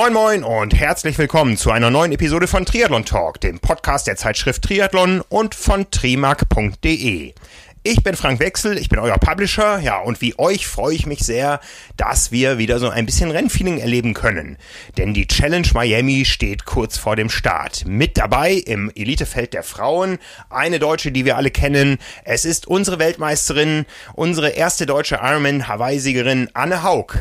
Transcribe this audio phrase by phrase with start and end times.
[0.00, 4.14] Moin moin und herzlich willkommen zu einer neuen Episode von Triathlon Talk, dem Podcast der
[4.14, 7.34] Zeitschrift Triathlon und von trimark.de.
[7.82, 11.18] Ich bin Frank Wechsel, ich bin euer Publisher, ja, und wie euch freue ich mich
[11.24, 11.58] sehr,
[11.96, 14.56] dass wir wieder so ein bisschen Rennfeeling erleben können.
[14.96, 17.84] Denn die Challenge Miami steht kurz vor dem Start.
[17.84, 21.98] Mit dabei im Elitefeld der Frauen eine Deutsche, die wir alle kennen.
[22.24, 23.84] Es ist unsere Weltmeisterin,
[24.14, 27.14] unsere erste deutsche Ironman Hawaii-Siegerin Anne Haug.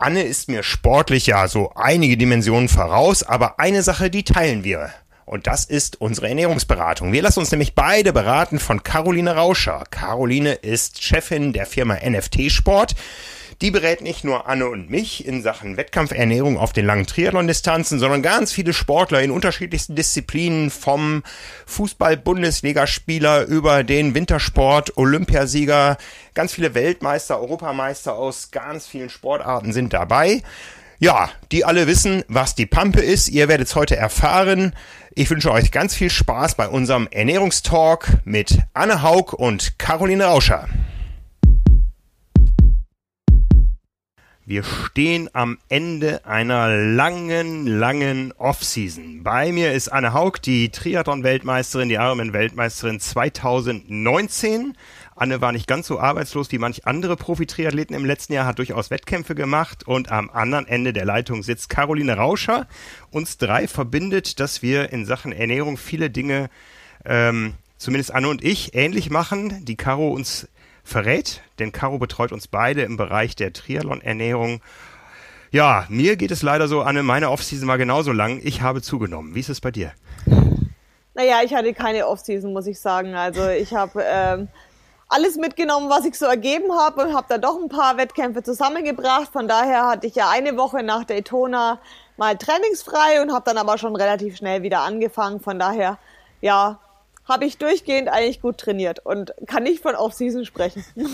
[0.00, 4.90] Anne ist mir sportlich ja so einige Dimensionen voraus, aber eine Sache, die teilen wir.
[5.24, 7.12] Und das ist unsere Ernährungsberatung.
[7.12, 9.82] Wir lassen uns nämlich beide beraten von Caroline Rauscher.
[9.90, 12.94] Caroline ist Chefin der Firma NFT Sport.
[13.60, 18.22] Die berät nicht nur Anne und mich in Sachen Wettkampfernährung auf den langen Triathlon-Distanzen, sondern
[18.22, 21.24] ganz viele Sportler in unterschiedlichsten Disziplinen vom
[21.66, 25.98] Fußball-Bundesligaspieler über den Wintersport, Olympiasieger,
[26.34, 30.42] ganz viele Weltmeister, Europameister aus ganz vielen Sportarten sind dabei.
[31.00, 33.28] Ja, die alle wissen, was die Pampe ist.
[33.28, 34.72] Ihr werdet es heute erfahren.
[35.16, 40.68] Ich wünsche euch ganz viel Spaß bei unserem Ernährungstalk mit Anne Haug und Caroline Rauscher.
[44.48, 49.22] Wir stehen am Ende einer langen, langen Offseason.
[49.22, 54.74] Bei mir ist Anne Haug, die Triathlon-Weltmeisterin, die Ironman-Weltmeisterin 2019.
[55.14, 58.90] Anne war nicht ganz so arbeitslos wie manch andere Profi-Triathleten im letzten Jahr, hat durchaus
[58.90, 62.66] Wettkämpfe gemacht und am anderen Ende der Leitung sitzt Caroline Rauscher.
[63.10, 66.48] Uns drei verbindet, dass wir in Sachen Ernährung viele Dinge,
[67.04, 70.48] ähm, zumindest Anne und ich, ähnlich machen, die Caro uns
[70.88, 74.60] verrät, denn Caro betreut uns beide im Bereich der Triathlon-Ernährung.
[75.50, 78.40] Ja, mir geht es leider so, Anne, meine Offseason war genauso lang.
[78.42, 79.34] Ich habe zugenommen.
[79.34, 79.92] Wie ist es bei dir?
[81.14, 83.14] Naja, ich hatte keine Offseason, muss ich sagen.
[83.14, 84.48] Also ich habe ähm,
[85.08, 89.32] alles mitgenommen, was ich so ergeben habe und habe da doch ein paar Wettkämpfe zusammengebracht.
[89.32, 91.80] Von daher hatte ich ja eine Woche nach Daytona
[92.16, 95.40] mal trainingsfrei und habe dann aber schon relativ schnell wieder angefangen.
[95.40, 95.98] Von daher,
[96.40, 96.78] ja,
[97.28, 100.84] habe ich durchgehend eigentlich gut trainiert und kann nicht von Off-Season sprechen.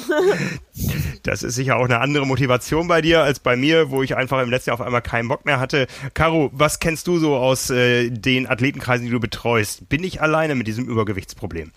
[1.23, 4.43] Das ist sicher auch eine andere Motivation bei dir als bei mir, wo ich einfach
[4.43, 5.87] im letzten Jahr auf einmal keinen Bock mehr hatte.
[6.13, 9.89] Caro, was kennst du so aus äh, den Athletenkreisen, die du betreust?
[9.89, 11.73] Bin ich alleine mit diesem Übergewichtsproblem?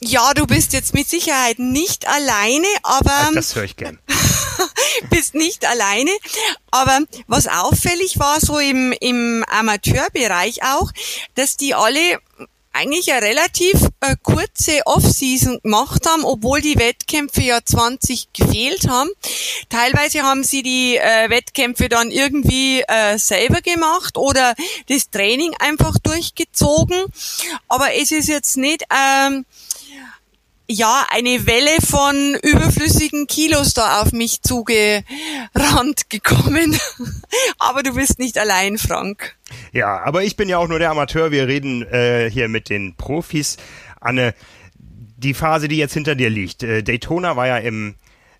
[0.00, 3.30] Ja, du bist jetzt mit Sicherheit nicht alleine, aber.
[3.34, 3.98] Das höre ich gern.
[5.10, 6.10] bist nicht alleine.
[6.70, 10.90] Aber was auffällig war, so im, im Amateurbereich auch,
[11.34, 12.18] dass die alle
[12.74, 19.10] eigentlich eine relativ äh, kurze Off-Season gemacht haben, obwohl die Wettkämpfe ja 20 gefehlt haben.
[19.68, 24.54] Teilweise haben sie die äh, Wettkämpfe dann irgendwie äh, selber gemacht oder
[24.88, 27.04] das Training einfach durchgezogen.
[27.68, 29.44] Aber es ist jetzt nicht ähm,
[30.66, 36.78] ja, eine Welle von überflüssigen Kilos da auf mich zugerannt gekommen.
[37.58, 39.36] aber du bist nicht allein, Frank.
[39.72, 41.30] Ja, aber ich bin ja auch nur der Amateur.
[41.30, 43.58] Wir reden äh, hier mit den Profis.
[44.00, 44.34] Anne,
[44.78, 46.62] die Phase, die jetzt hinter dir liegt.
[46.62, 47.94] Äh, Daytona war ja im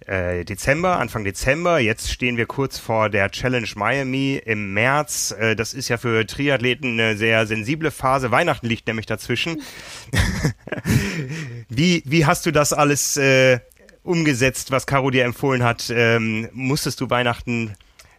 [0.07, 1.79] äh, Dezember, Anfang Dezember.
[1.79, 5.35] Jetzt stehen wir kurz vor der Challenge Miami im März.
[5.39, 8.31] Äh, das ist ja für Triathleten eine sehr sensible Phase.
[8.31, 9.63] Weihnachten liegt nämlich dazwischen.
[11.69, 13.61] wie, wie hast du das alles äh,
[14.03, 15.91] umgesetzt, was Caro dir empfohlen hat?
[15.91, 17.75] Ähm, musstest du Weihnachten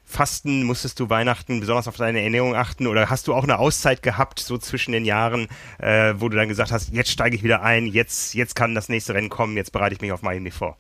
[0.06, 0.64] fasten?
[0.64, 2.88] Musstest du Weihnachten besonders auf deine Ernährung achten?
[2.88, 5.48] Oder hast du auch eine Auszeit gehabt, so zwischen den Jahren,
[5.80, 8.90] äh, wo du dann gesagt hast, jetzt steige ich wieder ein, jetzt, jetzt kann das
[8.90, 10.78] nächste Rennen kommen, jetzt bereite ich mich auf Miami vor?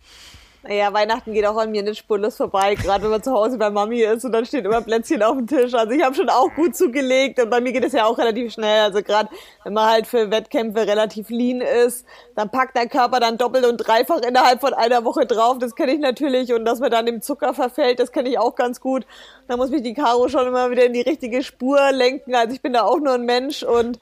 [0.68, 3.70] Naja, Weihnachten geht auch an mir nicht spurlos vorbei, gerade wenn man zu Hause bei
[3.70, 5.76] Mami ist und dann steht immer Plätzchen auf dem Tisch.
[5.76, 8.52] Also ich habe schon auch gut zugelegt und bei mir geht es ja auch relativ
[8.52, 8.81] schnell.
[8.81, 9.30] Also gerade
[9.64, 12.03] wenn man halt für Wettkämpfe relativ lean ist,
[12.36, 15.59] dann packt der Körper dann doppelt und dreifach innerhalb von einer Woche drauf.
[15.59, 18.56] Das kenne ich natürlich und dass man dann im Zucker verfällt, das kenne ich auch
[18.56, 19.06] ganz gut.
[19.47, 22.34] Da muss mich die Caro schon immer wieder in die richtige Spur lenken.
[22.34, 24.00] Also ich bin da auch nur ein Mensch und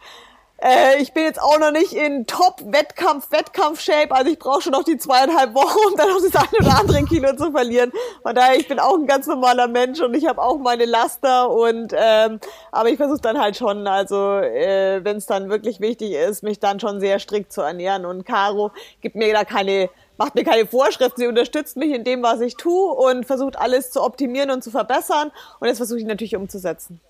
[0.57, 4.83] äh, ich bin jetzt auch noch nicht in Top-Wettkampf, Wettkampf-Shape, also ich brauche schon noch
[4.83, 7.91] die zweieinhalb Wochen, um dann noch das eine oder andere Kilo zu verlieren.
[8.21, 11.49] Von daher, ich bin auch ein ganz normaler Mensch und ich habe auch meine Laster
[11.49, 12.39] und ähm,
[12.71, 16.59] aber ich versuche dann halt schon, also äh, wenn es dann wirklich wichtig ist, mich
[16.59, 18.05] dann schon sehr strikt zu ernähren.
[18.05, 18.71] Und Caro
[19.01, 22.55] gibt mir da keine macht mir keine Vorschriften, sie unterstützt mich in dem, was ich
[22.55, 27.01] tue und versucht alles zu optimieren und zu verbessern und das versuche ich natürlich umzusetzen.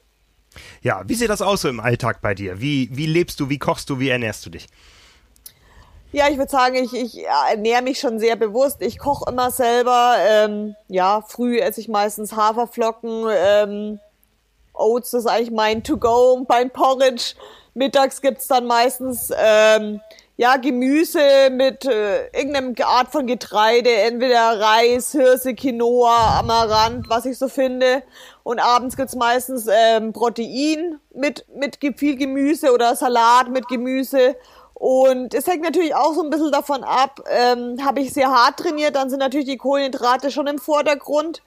[0.82, 2.62] Ja, wie sieht das aus so im Alltag bei dir?
[2.62, 4.68] Wie, wie lebst du, wie kochst du, wie ernährst du dich?
[6.12, 8.82] Ja, ich würde sagen, ich, ich ernähre mich schon sehr bewusst.
[8.82, 10.16] Ich koche immer selber.
[10.20, 13.26] Ähm, ja, früh esse ich meistens Haferflocken.
[13.32, 14.00] Ähm,
[14.74, 17.34] Oats ist eigentlich mein To-Go beim Porridge.
[17.74, 20.02] Mittags gibt's dann meistens ähm,
[20.38, 27.38] ja, Gemüse mit äh, irgendeinem Art von Getreide, entweder Reis, Hirse, Quinoa, Amaranth, was ich
[27.38, 28.04] so finde.
[28.44, 34.36] Und abends gibt's meistens ähm, Protein mit, mit viel Gemüse oder Salat mit Gemüse.
[34.74, 38.60] Und es hängt natürlich auch so ein bisschen davon ab, ähm, habe ich sehr hart
[38.60, 41.42] trainiert, dann sind natürlich die Kohlenhydrate schon im Vordergrund.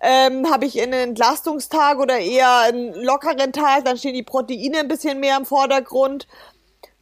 [0.00, 4.88] Ähm, habe ich einen Entlastungstag oder eher einen lockeren Tag, dann stehen die Proteine ein
[4.88, 6.28] bisschen mehr im Vordergrund.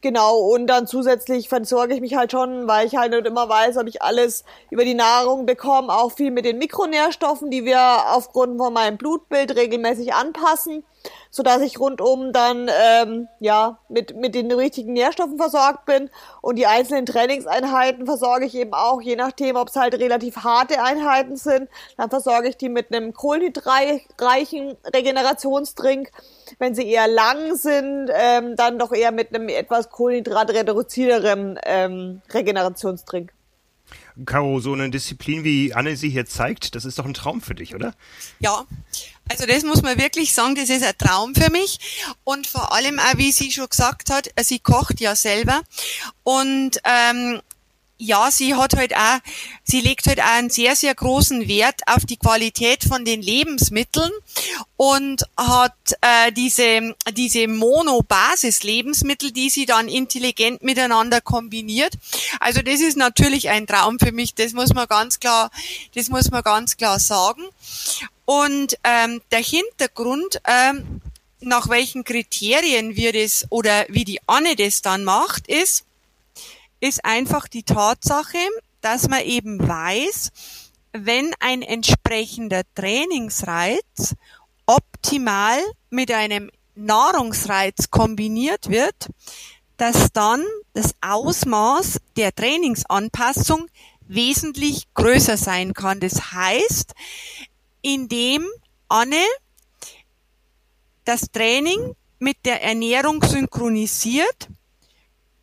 [0.05, 3.75] Genau, und dann zusätzlich versorge ich mich halt schon, weil ich halt nicht immer weiß,
[3.77, 7.79] ob ich alles über die Nahrung bekomme, auch viel mit den Mikronährstoffen, die wir
[8.11, 10.83] aufgrund von meinem Blutbild regelmäßig anpassen
[11.35, 16.09] so dass ich rundum dann ähm, ja mit mit den richtigen Nährstoffen versorgt bin
[16.41, 20.81] und die einzelnen Trainingseinheiten versorge ich eben auch, je nachdem, ob es halt relativ harte
[20.81, 21.67] Einheiten sind,
[21.97, 26.09] dann versorge ich die mit einem kohlenhydratreichen Regenerationstrink.
[26.57, 33.33] Wenn sie eher lang sind, ähm, dann doch eher mit einem etwas kohlenhydratreduzierterem ähm, Regenerationstrink.
[34.25, 37.55] Caro, so eine Disziplin wie Anne sie hier zeigt, das ist doch ein Traum für
[37.55, 37.93] dich, oder?
[38.39, 38.65] Ja,
[39.29, 41.79] also das muss man wirklich sagen, das ist ein Traum für mich.
[42.23, 45.61] Und vor allem auch, wie sie schon gesagt hat, sie kocht ja selber.
[46.23, 47.41] Und ähm,
[47.97, 49.19] ja, sie hat halt auch,
[49.63, 54.11] sie legt halt auch einen sehr, sehr großen Wert auf die Qualität von den Lebensmitteln
[54.75, 61.93] und hat äh, diese, diese Mono-Basis-Lebensmittel, die sie dann intelligent miteinander kombiniert.
[62.41, 65.49] Also das ist natürlich ein Traum für mich, das muss man ganz klar,
[65.95, 67.43] das muss man ganz klar sagen.
[68.25, 71.01] Und ähm, der Hintergrund, ähm,
[71.39, 75.85] nach welchen Kriterien wir das oder wie die Anne das dann macht, ist,
[76.79, 78.37] ist einfach die Tatsache,
[78.81, 80.31] dass man eben weiß,
[80.91, 84.15] wenn ein entsprechender Trainingsreiz
[84.65, 89.09] optimal mit einem Nahrungsreiz kombiniert wird,
[89.77, 90.43] dass dann
[90.73, 93.67] das Ausmaß der Trainingsanpassung
[94.07, 95.99] wesentlich größer sein kann.
[95.99, 96.93] Das heißt,
[97.85, 98.47] indem
[98.87, 99.23] Anne
[101.03, 104.49] das Training mit der Ernährung synchronisiert,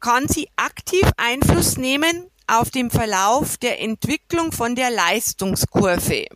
[0.01, 6.27] kann sie aktiv Einfluss nehmen auf den Verlauf der Entwicklung von der Leistungskurve.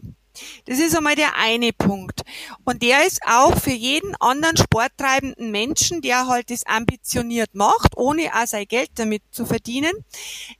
[0.66, 2.22] Das ist einmal der eine Punkt.
[2.64, 8.30] Und der ist auch für jeden anderen sporttreibenden Menschen, der halt das ambitioniert macht, ohne
[8.34, 9.92] auch sein Geld damit zu verdienen,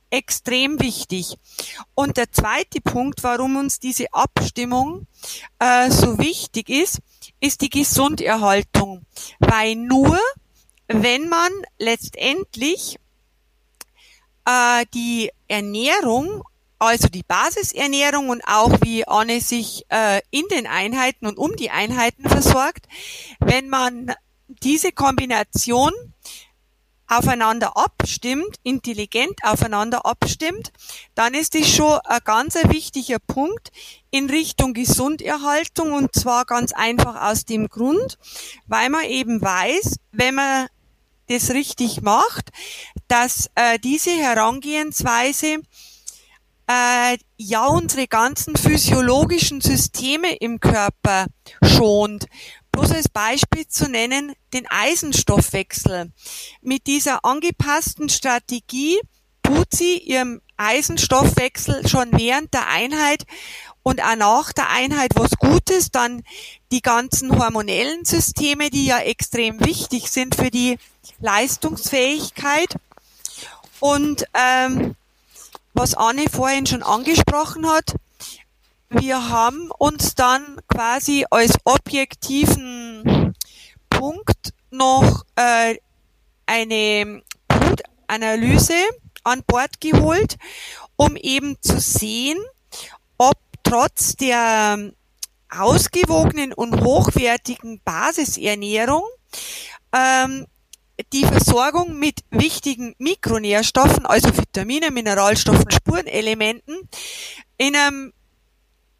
[0.09, 1.35] extrem wichtig.
[1.93, 5.07] Und der zweite Punkt, warum uns diese Abstimmung
[5.59, 6.99] äh, so wichtig ist,
[7.39, 9.05] ist die Gesunderhaltung.
[9.39, 10.19] Weil nur
[10.87, 12.97] wenn man letztendlich
[14.45, 16.43] äh, die Ernährung,
[16.79, 21.69] also die Basisernährung und auch wie Anne sich äh, in den Einheiten und um die
[21.69, 22.87] Einheiten versorgt,
[23.39, 24.13] wenn man
[24.47, 25.91] diese Kombination
[27.07, 30.71] aufeinander abstimmt, intelligent aufeinander abstimmt,
[31.15, 33.71] dann ist es schon ein ganz wichtiger Punkt
[34.11, 38.17] in Richtung Gesunderhaltung und zwar ganz einfach aus dem Grund,
[38.65, 40.67] weil man eben weiß, wenn man
[41.27, 42.51] das richtig macht,
[43.07, 45.57] dass äh, diese Herangehensweise
[46.67, 51.27] äh, ja unsere ganzen physiologischen Systeme im Körper
[51.63, 52.25] schont.
[52.71, 56.11] Bloß als Beispiel zu nennen, den Eisenstoffwechsel.
[56.61, 58.99] Mit dieser angepassten Strategie
[59.41, 63.23] tut sie ihrem Eisenstoffwechsel schon während der Einheit
[63.87, 66.21] und auch nach der Einheit was Gutes, dann
[66.73, 70.77] die ganzen hormonellen Systeme, die ja extrem wichtig sind für die
[71.21, 72.75] Leistungsfähigkeit.
[73.79, 74.97] Und ähm,
[75.73, 77.95] was Anne vorhin schon angesprochen hat,
[78.89, 83.35] wir haben uns dann quasi als objektiven
[83.89, 85.77] Punkt noch äh,
[86.45, 88.73] eine Blutanalyse
[89.23, 90.35] an Bord geholt,
[90.97, 92.37] um eben zu sehen,
[93.67, 94.91] trotz der
[95.49, 99.03] ausgewogenen und hochwertigen Basisernährung
[99.93, 100.45] ähm,
[101.13, 106.89] die Versorgung mit wichtigen Mikronährstoffen, also Vitamine, Mineralstoffen, Spurenelementen,
[107.57, 108.13] in einem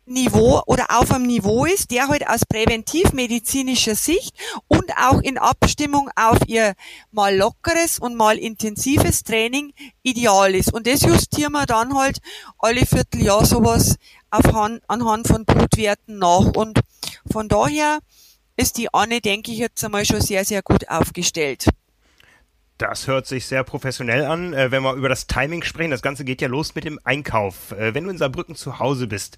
[0.07, 4.33] Niveau oder auf einem Niveau ist, der halt aus präventivmedizinischer Sicht
[4.67, 6.75] und auch in Abstimmung auf ihr
[7.11, 10.73] mal lockeres und mal intensives Training ideal ist.
[10.73, 12.19] Und das justieren wir dann halt
[12.57, 13.95] alle Vierteljahr sowas
[14.31, 16.53] anhand von Blutwerten nach.
[16.55, 16.79] Und
[17.31, 17.99] von daher
[18.55, 21.65] ist die Anne, denke ich, jetzt einmal schon sehr, sehr gut aufgestellt.
[22.77, 24.53] Das hört sich sehr professionell an.
[24.53, 27.71] Äh, wenn wir über das Timing sprechen, das Ganze geht ja los mit dem Einkauf.
[27.71, 29.37] Äh, wenn du in Saarbrücken zu Hause bist,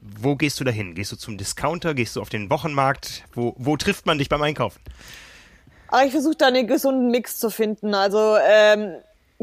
[0.00, 0.94] wo gehst du dahin?
[0.94, 1.92] Gehst du zum Discounter?
[1.92, 3.24] Gehst du auf den Wochenmarkt?
[3.34, 4.80] Wo, wo trifft man dich beim Einkaufen?
[5.88, 7.94] Aber ich versuche da einen gesunden Mix zu finden.
[7.94, 8.94] Also ähm,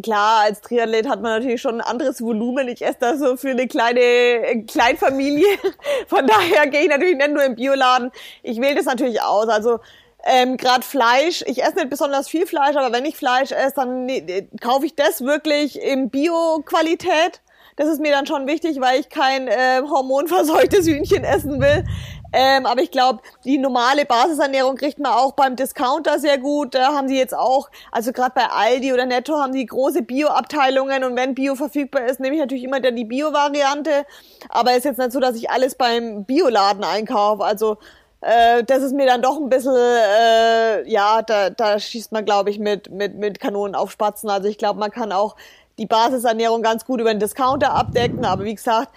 [0.01, 2.67] klar, als Triathlet hat man natürlich schon ein anderes Volumen.
[2.67, 5.57] Ich esse da so für eine kleine äh, Kleinfamilie.
[6.07, 8.11] Von daher gehe ich natürlich nicht nur im Bioladen.
[8.43, 9.47] Ich wähle das natürlich aus.
[9.47, 9.79] Also
[10.23, 14.05] ähm, gerade Fleisch, ich esse nicht besonders viel Fleisch, aber wenn ich Fleisch esse, dann
[14.05, 17.41] ne, kaufe ich das wirklich in Bio-Qualität.
[17.77, 21.85] Das ist mir dann schon wichtig, weil ich kein äh, hormonverseuchtes Hühnchen essen will.
[22.33, 26.75] Ähm, aber ich glaube, die normale Basisernährung kriegt man auch beim Discounter sehr gut.
[26.75, 31.03] Da haben sie jetzt auch, also gerade bei Aldi oder Netto haben die große Bio-Abteilungen
[31.03, 34.05] und wenn Bio verfügbar ist, nehme ich natürlich immer dann die Bio-Variante.
[34.49, 37.43] Aber ist jetzt nicht so, dass ich alles beim Bioladen einkaufe.
[37.43, 37.77] Also
[38.21, 42.49] äh, das ist mir dann doch ein bisschen, äh, ja, da, da schießt man, glaube
[42.49, 44.29] ich, mit, mit, mit Kanonen auf Spatzen.
[44.29, 45.35] Also ich glaube, man kann auch
[45.77, 48.25] die Basisernährung ganz gut über den Discounter abdecken.
[48.25, 48.89] Aber wie gesagt,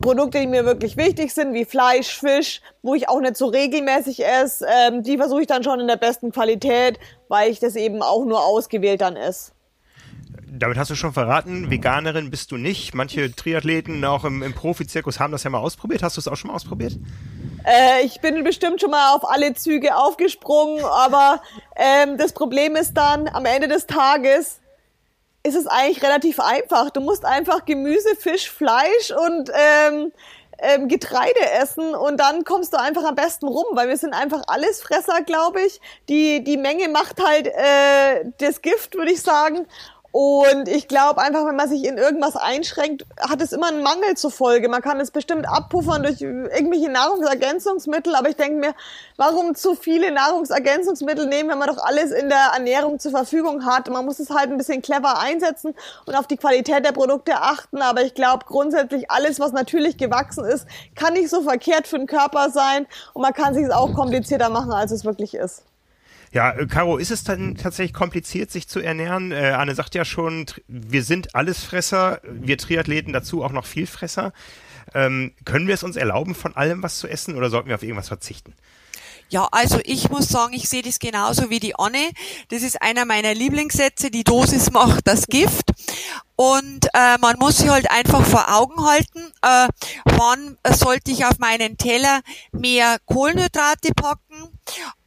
[0.00, 4.24] Produkte, die mir wirklich wichtig sind, wie Fleisch, Fisch, wo ich auch nicht so regelmäßig
[4.24, 8.02] esse, ähm, die versuche ich dann schon in der besten Qualität, weil ich das eben
[8.02, 9.52] auch nur ausgewählt dann esse.
[10.50, 12.94] Damit hast du schon verraten, Veganerin bist du nicht.
[12.94, 16.02] Manche Triathleten auch im, im Profizirkus haben das ja mal ausprobiert.
[16.02, 16.96] Hast du es auch schon mal ausprobiert?
[17.64, 21.42] Äh, ich bin bestimmt schon mal auf alle Züge aufgesprungen, aber
[21.76, 24.60] ähm, das Problem ist dann, am Ende des Tages
[25.42, 26.90] ist es eigentlich relativ einfach.
[26.90, 30.12] Du musst einfach Gemüse, Fisch, Fleisch und ähm,
[30.60, 34.42] ähm, Getreide essen und dann kommst du einfach am besten rum, weil wir sind einfach
[34.48, 35.80] alles Fresser, glaube ich.
[36.08, 39.66] Die, die Menge macht halt äh, das Gift, würde ich sagen.
[40.20, 44.16] Und ich glaube einfach, wenn man sich in irgendwas einschränkt, hat es immer einen Mangel
[44.16, 44.68] zur Folge.
[44.68, 48.74] Man kann es bestimmt abpuffern durch irgendwelche Nahrungsergänzungsmittel, aber ich denke mir,
[49.16, 53.88] warum zu viele Nahrungsergänzungsmittel nehmen, wenn man doch alles in der Ernährung zur Verfügung hat?
[53.90, 57.80] Man muss es halt ein bisschen clever einsetzen und auf die Qualität der Produkte achten.
[57.80, 62.08] Aber ich glaube grundsätzlich, alles, was natürlich gewachsen ist, kann nicht so verkehrt für den
[62.08, 65.62] Körper sein und man kann sich auch komplizierter machen, als es wirklich ist.
[66.32, 69.32] Ja, äh, Caro, ist es dann tatsächlich kompliziert, sich zu ernähren?
[69.32, 74.32] Äh, Anne sagt ja schon, wir sind Allesfresser, wir Triathleten dazu auch noch Vielfresser.
[74.94, 77.82] Ähm, können wir es uns erlauben, von allem was zu essen oder sollten wir auf
[77.82, 78.54] irgendwas verzichten?
[79.30, 82.12] Ja, also ich muss sagen, ich sehe das genauso wie die Anne.
[82.48, 85.70] Das ist einer meiner Lieblingssätze, die Dosis macht das Gift.
[86.34, 89.68] Und äh, man muss sich halt einfach vor Augen halten, äh,
[90.04, 94.57] wann sollte ich auf meinen Teller mehr Kohlenhydrate packen,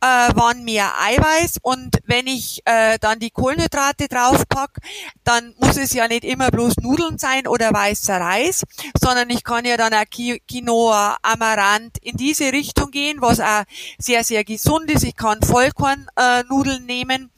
[0.01, 4.79] äh, wann mehr Eiweiß und wenn ich äh, dann die Kohlenhydrate draufpack,
[5.23, 8.63] dann muss es ja nicht immer bloß Nudeln sein oder weißer Reis,
[8.99, 13.63] sondern ich kann ja dann auch Quinoa, Amaranth in diese Richtung gehen, was auch
[13.97, 15.03] sehr, sehr gesund ist.
[15.03, 17.31] Ich kann Vollkornnudeln äh, nehmen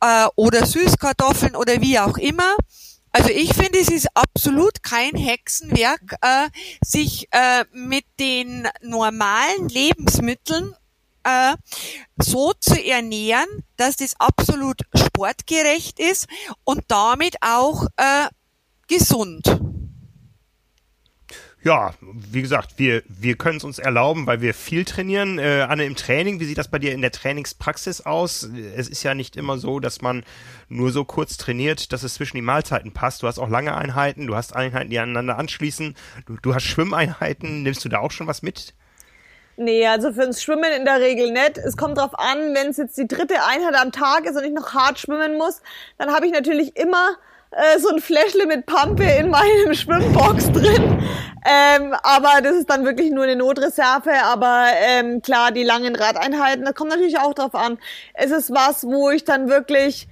[0.00, 2.54] äh, oder Süßkartoffeln oder wie auch immer.
[3.12, 6.48] Also ich finde, es ist absolut kein Hexenwerk, äh,
[6.84, 10.74] sich äh, mit den normalen Lebensmitteln
[11.24, 11.56] äh,
[12.18, 16.26] so zu ernähren, dass das absolut sportgerecht ist
[16.64, 18.28] und damit auch äh,
[18.88, 19.60] gesund
[21.62, 25.38] ja, wie gesagt, wir, wir können es uns erlauben, weil wir viel trainieren.
[25.38, 28.48] Äh, Anne, im Training, wie sieht das bei dir in der Trainingspraxis aus?
[28.76, 30.24] Es ist ja nicht immer so, dass man
[30.68, 33.22] nur so kurz trainiert, dass es zwischen die Mahlzeiten passt.
[33.22, 35.94] Du hast auch lange Einheiten, du hast Einheiten, die aneinander anschließen.
[36.24, 37.62] Du, du hast Schwimmeinheiten.
[37.62, 38.74] Nimmst du da auch schon was mit?
[39.62, 41.58] Nee, also fürs Schwimmen in der Regel nicht.
[41.58, 44.52] Es kommt drauf an, wenn es jetzt die dritte Einheit am Tag ist und ich
[44.52, 45.60] noch hart schwimmen muss,
[45.98, 47.10] dann habe ich natürlich immer
[47.50, 51.02] äh, so ein Fläschle mit Pampe in meinem Schwimmbox drin.
[51.44, 54.10] Ähm, aber das ist dann wirklich nur eine Notreserve.
[54.24, 57.76] Aber ähm, klar, die langen Radeinheiten, das kommt natürlich auch drauf an.
[58.14, 60.08] Es ist was, wo ich dann wirklich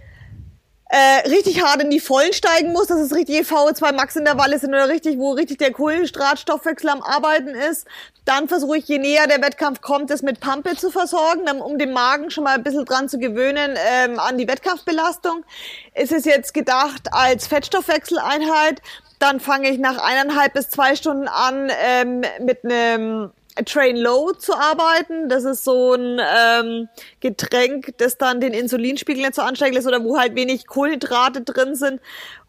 [0.88, 4.70] äh, richtig hart in die Vollen steigen muss, dass es richtig VO2 Max Intervalle sind
[4.70, 7.86] oder richtig, wo richtig der Kohlenhydratstoffwechsel am Arbeiten ist.
[8.24, 11.92] Dann versuche ich, je näher der Wettkampf kommt, es mit Pampe zu versorgen, um den
[11.92, 15.44] Magen schon mal ein bisschen dran zu gewöhnen ähm, an die Wettkampfbelastung.
[15.92, 18.80] Es ist jetzt gedacht als Fettstoffwechseleinheit.
[19.18, 23.30] Dann fange ich nach eineinhalb bis zwei Stunden an ähm, mit einem
[23.64, 25.28] Train Low zu arbeiten.
[25.28, 26.88] Das ist so ein ähm,
[27.20, 31.74] Getränk, das dann den Insulinspiegel nicht so ansteigen lässt oder wo halt wenig Kohlenhydrate drin
[31.74, 32.00] sind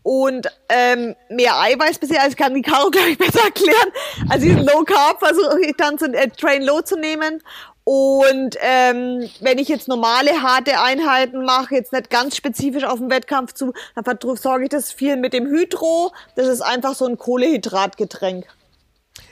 [0.04, 2.22] und ähm, mehr Eiweiß bisher.
[2.22, 3.90] Also kann die Caro, glaube ich, besser erklären.
[4.30, 7.42] Also diesen Low Carb versuche ich dann zu äh, Train Low zu nehmen.
[7.84, 13.10] Und ähm, wenn ich jetzt normale harte Einheiten mache, jetzt nicht ganz spezifisch auf den
[13.10, 16.12] Wettkampf zu, dann versorge ich das viel mit dem Hydro.
[16.36, 18.46] Das ist einfach so ein Kohlehydratgetränk.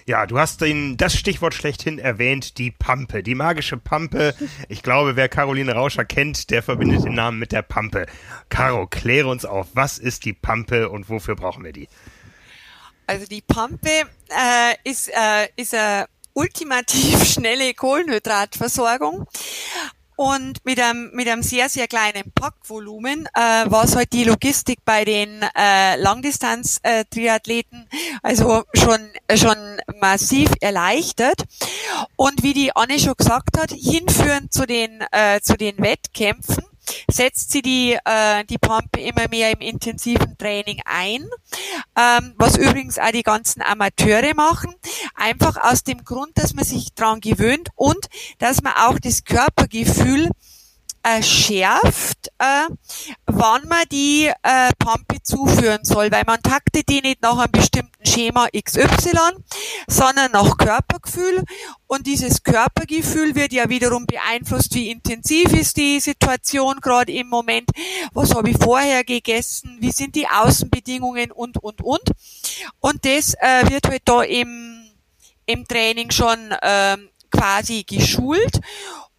[0.08, 4.34] Ja, du hast den, das Stichwort schlechthin erwähnt, die Pampe, die magische Pampe.
[4.70, 8.06] Ich glaube, wer Caroline Rauscher kennt, der verbindet den Namen mit der Pampe.
[8.48, 11.90] Caro, kläre uns auf, was ist die Pampe und wofür brauchen wir die?
[13.06, 19.28] Also die Pampe äh, ist, äh, ist eine ultimativ schnelle Kohlenhydratversorgung.
[20.18, 24.80] Und mit einem, mit einem sehr, sehr kleinen Packvolumen äh, war es halt die Logistik
[24.84, 27.88] bei den äh, Langdistanz-Triathleten
[28.24, 31.44] also schon, schon massiv erleichtert.
[32.16, 36.66] Und wie die Anne schon gesagt hat, hinführend zu den, äh, zu den Wettkämpfen
[37.10, 41.28] setzt sie die, äh, die Pumpe immer mehr im intensiven Training ein,
[41.98, 44.74] ähm, was übrigens auch die ganzen Amateure machen,
[45.16, 48.08] einfach aus dem Grund, dass man sich dran gewöhnt und
[48.40, 50.30] dass man auch das Körpergefühl
[51.08, 52.68] äh, schärft, äh,
[53.26, 58.06] wann man die äh, Pumpe zuführen soll, weil man taktet die nicht nach einem bestimmten
[58.06, 59.18] Schema XY,
[59.88, 61.44] sondern nach Körpergefühl.
[61.88, 67.70] Und dieses Körpergefühl wird ja wiederum beeinflusst, wie intensiv ist die Situation gerade im Moment,
[68.14, 71.32] was habe ich vorher gegessen, wie sind die Außenbedingungen?
[71.32, 72.12] Und, und, und.
[72.82, 74.90] Und das äh, wird halt da im,
[75.46, 76.98] im Training schon äh,
[77.32, 78.60] quasi geschult.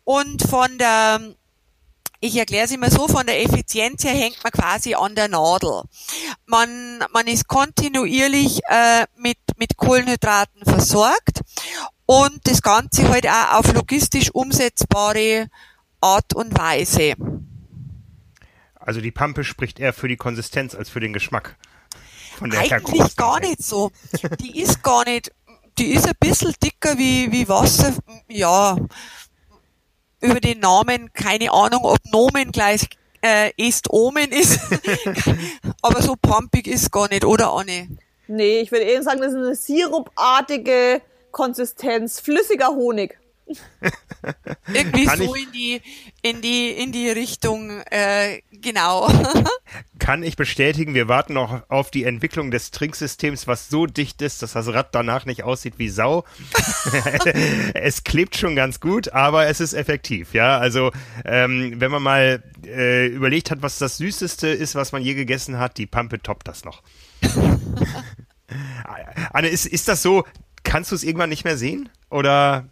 [0.05, 1.21] Und von der
[2.21, 5.83] ich erkläre es immer so, von der Effizienz her hängt man quasi an der Nadel.
[6.47, 11.41] Man, man ist kontinuierlich äh, mit, mit Kohlenhydraten versorgt
[12.07, 15.49] und das Ganze halt auch auf logistisch umsetzbare
[16.01, 17.15] Art und Weise.
[18.75, 21.57] Also die Pampe spricht eher für die Konsistenz als für den Geschmack.
[22.39, 23.91] Von der Eigentlich gar nicht so.
[24.41, 25.33] Die ist gar nicht,
[25.79, 27.95] die ist ein bisschen dicker wie, wie Wasser.
[28.29, 28.77] Ja,
[30.21, 32.89] über den Namen, keine Ahnung, ob Nomen gleich
[33.23, 34.61] äh, ist Omen ist,
[35.83, 37.89] aber so pumpig ist gar nicht, oder Anne?
[38.29, 43.19] Nee, ich würde eher sagen, das ist eine sirupartige Konsistenz, flüssiger Honig.
[44.73, 45.81] Irgendwie Kann so in die,
[46.23, 49.09] in die, in die Richtung, äh, genau.
[49.99, 54.43] Kann ich bestätigen, wir warten noch auf die Entwicklung des Trinksystems, was so dicht ist,
[54.43, 56.25] dass das Rad danach nicht aussieht wie Sau.
[57.75, 60.59] es klebt schon ganz gut, aber es ist effektiv, ja.
[60.59, 60.91] Also,
[61.25, 65.59] ähm, wenn man mal äh, überlegt hat, was das Süßeste ist, was man je gegessen
[65.59, 66.83] hat, die Pampe toppt das noch.
[69.33, 70.25] Anne, ist, ist das so,
[70.63, 71.89] kannst du es irgendwann nicht mehr sehen?
[72.11, 72.69] Oder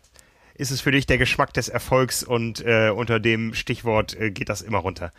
[0.58, 4.48] ist es für dich der Geschmack des Erfolgs und äh, unter dem Stichwort äh, geht
[4.48, 5.10] das immer runter?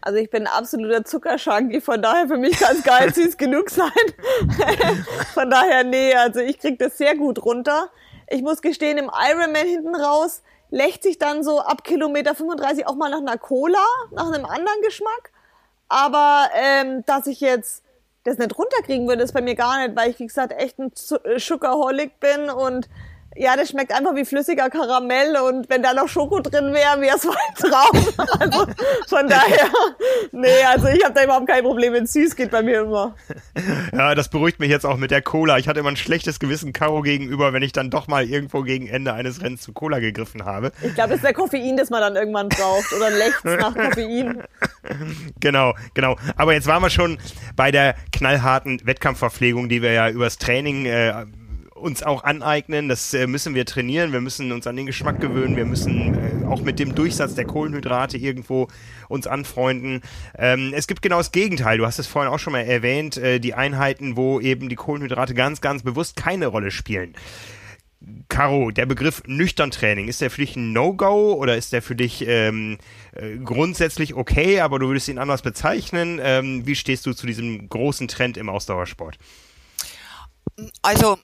[0.00, 3.36] Also ich bin ein absoluter Zuckerschanki, von daher für mich kann es gar nicht süß
[3.38, 3.88] genug sein.
[5.34, 7.90] von daher, nee, also ich krieg das sehr gut runter.
[8.28, 12.94] Ich muss gestehen, im Ironman hinten raus lächt sich dann so ab Kilometer 35 auch
[12.96, 15.32] mal nach einer Cola, nach einem anderen Geschmack.
[15.88, 17.82] Aber ähm, dass ich jetzt
[18.24, 20.90] das nicht runterkriegen würde, ist bei mir gar nicht, weil ich, wie gesagt, echt ein
[20.94, 22.88] Sugarholic bin und
[23.38, 27.16] ja, das schmeckt einfach wie flüssiger Karamell und wenn da noch Schoko drin wäre, wäre
[27.16, 28.38] es ein Traum.
[28.40, 28.66] Also
[29.08, 29.68] von daher,
[30.32, 33.14] nee, also ich habe da überhaupt kein Problem, wenn es süß geht bei mir immer.
[33.92, 35.58] Ja, das beruhigt mich jetzt auch mit der Cola.
[35.58, 38.86] Ich hatte immer ein schlechtes Gewissen Caro gegenüber, wenn ich dann doch mal irgendwo gegen
[38.86, 40.72] Ende eines Rennens zu Cola gegriffen habe.
[40.82, 44.42] Ich glaube, das ist der Koffein, das man dann irgendwann braucht oder lächzt nach Koffein.
[45.40, 46.16] Genau, genau.
[46.36, 47.18] Aber jetzt waren wir schon
[47.56, 51.26] bei der knallharten Wettkampfverpflegung, die wir ja übers Training äh,
[51.76, 52.88] uns auch aneignen.
[52.88, 54.12] Das äh, müssen wir trainieren.
[54.12, 55.56] Wir müssen uns an den Geschmack gewöhnen.
[55.56, 58.68] Wir müssen äh, auch mit dem Durchsatz der Kohlenhydrate irgendwo
[59.08, 60.02] uns anfreunden.
[60.36, 61.78] Ähm, es gibt genau das Gegenteil.
[61.78, 63.16] Du hast es vorhin auch schon mal erwähnt.
[63.16, 67.14] Äh, die Einheiten, wo eben die Kohlenhydrate ganz, ganz bewusst keine Rolle spielen.
[68.28, 71.96] Caro, der Begriff nüchtern Training, ist der für dich ein No-Go oder ist der für
[71.96, 72.78] dich ähm,
[73.12, 76.20] äh, grundsätzlich okay, aber du würdest ihn anders bezeichnen?
[76.22, 79.18] Ähm, wie stehst du zu diesem großen Trend im Ausdauersport?
[80.82, 81.18] Also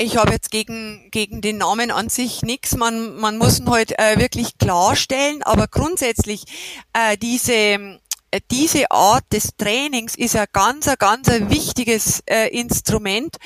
[0.00, 2.76] ich habe jetzt gegen, gegen den Namen an sich nichts.
[2.76, 6.44] Man, man muss ihn halt äh, wirklich klarstellen, aber grundsätzlich
[6.92, 7.98] äh, diese
[8.30, 13.36] äh, diese Art des Trainings ist ein ganz, ein ganz ein wichtiges äh, Instrument,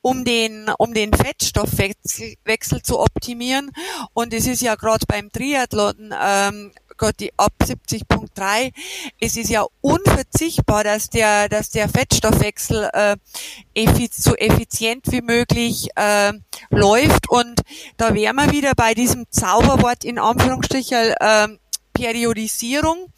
[0.00, 3.72] um den, um den Fettstoffwechsel zu optimieren.
[4.12, 7.52] Und es ist ja gerade beim Triathlon ähm, Gott, die ab
[8.38, 8.72] 70.3.
[9.20, 13.16] Es ist ja unverzichtbar, dass der, dass der Fettstoffwechsel äh,
[13.74, 16.32] effiz so effizient wie möglich äh,
[16.70, 17.28] läuft.
[17.28, 17.60] Und
[17.96, 21.48] da wären wir wieder bei diesem Zauberwort in Anführungsstrichen äh,
[21.92, 23.12] Periodisierung.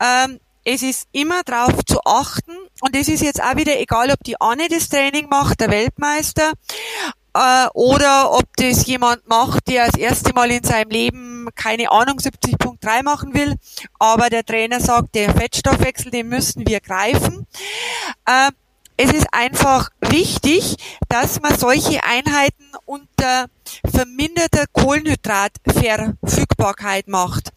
[0.00, 4.22] Ähm, es ist immer darauf zu achten, und es ist jetzt auch wieder egal, ob
[4.24, 6.52] die Anne das Training macht, der Weltmeister,
[7.34, 12.18] äh, oder ob das jemand macht, der das erste Mal in seinem Leben, keine Ahnung,
[12.18, 13.56] 70.3 machen will,
[13.98, 17.46] aber der Trainer sagt, der Fettstoffwechsel, den müssen wir greifen.
[18.26, 18.50] Äh,
[18.96, 20.76] es ist einfach wichtig,
[21.08, 23.46] dass man solche Einheiten unter
[23.90, 27.50] verminderter Kohlenhydratverfügbarkeit macht.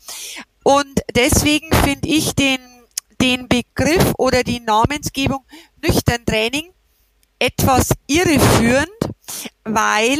[0.63, 2.59] Und deswegen finde ich den,
[3.21, 5.45] den Begriff oder die Namensgebung
[5.83, 6.71] nüchtern Training
[7.39, 8.89] etwas irreführend,
[9.63, 10.19] weil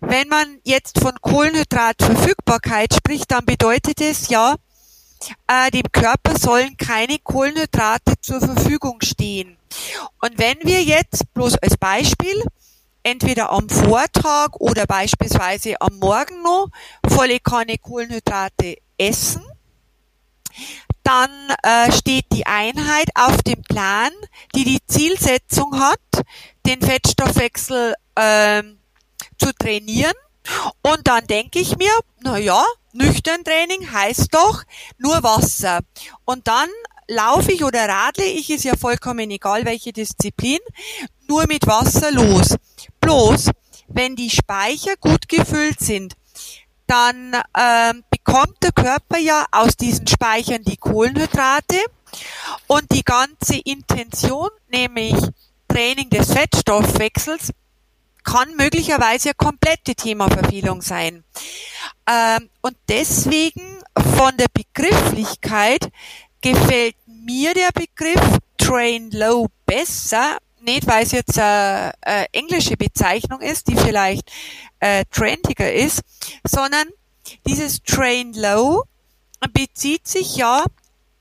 [0.00, 4.56] wenn man jetzt von Kohlenhydratverfügbarkeit spricht, dann bedeutet es ja,
[5.46, 9.56] äh, dem Körper sollen keine Kohlenhydrate zur Verfügung stehen.
[10.20, 12.42] Und wenn wir jetzt bloß als Beispiel
[13.02, 16.68] entweder am Vortag oder beispielsweise am Morgen noch
[17.06, 19.44] volle Kanne Kohlenhydrate essen,
[21.02, 21.30] dann
[21.62, 24.10] äh, steht die Einheit auf dem Plan,
[24.54, 26.24] die die Zielsetzung hat,
[26.66, 28.62] den Fettstoffwechsel äh,
[29.38, 30.14] zu trainieren.
[30.82, 34.62] Und dann denke ich mir, na ja, nüchtern Training heißt doch
[34.98, 35.80] nur Wasser.
[36.24, 36.68] Und dann
[37.08, 40.60] laufe ich oder radle ich, ist ja vollkommen egal welche Disziplin,
[41.28, 42.56] nur mit Wasser los.
[43.00, 43.50] Bloß,
[43.88, 46.14] wenn die Speicher gut gefüllt sind,
[46.86, 51.78] dann ähm, bekommt der Körper ja aus diesen Speichern die Kohlenhydrate
[52.66, 55.14] und die ganze Intention, nämlich
[55.74, 57.50] Training des Fettstoffwechsels,
[58.22, 61.24] kann möglicherweise komplette Themaverfehlung sein.
[62.08, 63.82] Ähm, und deswegen
[64.16, 65.90] von der Begrifflichkeit
[66.40, 73.40] gefällt mir der Begriff Train Low besser, nicht weil es jetzt eine, eine englische Bezeichnung
[73.40, 74.30] ist, die vielleicht
[74.78, 76.02] äh, trendiger ist,
[76.46, 76.86] sondern
[77.48, 78.84] dieses Train Low
[79.52, 80.64] bezieht sich ja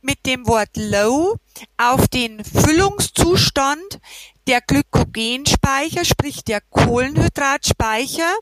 [0.04, 1.38] mit dem Wort Low
[1.78, 4.00] auf den Füllungszustand
[4.48, 8.36] der Glykogenspeicher, sprich der Kohlenhydratspeicher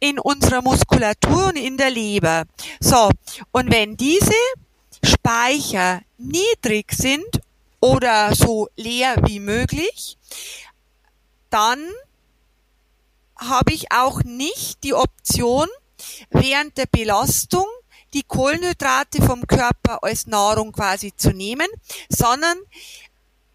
[0.00, 2.44] in unserer Muskulatur und in der Leber.
[2.80, 3.10] So,
[3.52, 4.32] und wenn diese
[5.02, 7.40] Speicher niedrig sind
[7.80, 10.16] oder so leer wie möglich,
[11.50, 11.80] dann
[13.36, 15.68] habe ich auch nicht die Option,
[16.30, 17.66] während der Belastung
[18.14, 21.66] die Kohlenhydrate vom Körper als Nahrung quasi zu nehmen,
[22.08, 22.56] sondern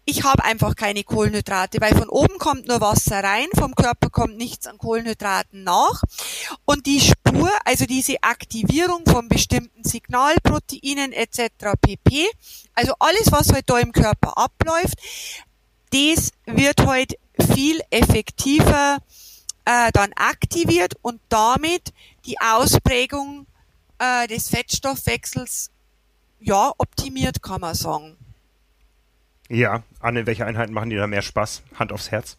[0.04, 4.36] ich habe einfach keine Kohlenhydrate, weil von oben kommt nur Wasser rein, vom Körper kommt
[4.36, 6.02] nichts an Kohlenhydraten nach.
[6.64, 11.74] Und die Spur, also diese Aktivierung von bestimmten Signalproteinen etc.
[11.80, 12.26] pp,
[12.74, 14.98] also alles, was heute halt da im Körper abläuft,
[15.92, 18.98] das wird heute halt viel effektiver
[19.64, 21.92] äh, dann aktiviert und damit
[22.26, 23.46] die Ausprägung
[23.98, 25.70] äh, des Fettstoffwechsels
[26.40, 28.16] ja optimiert, kann man sagen.
[29.50, 31.62] Ja, Anne, welche Einheiten machen dir da mehr Spaß?
[31.74, 32.36] Hand aufs Herz.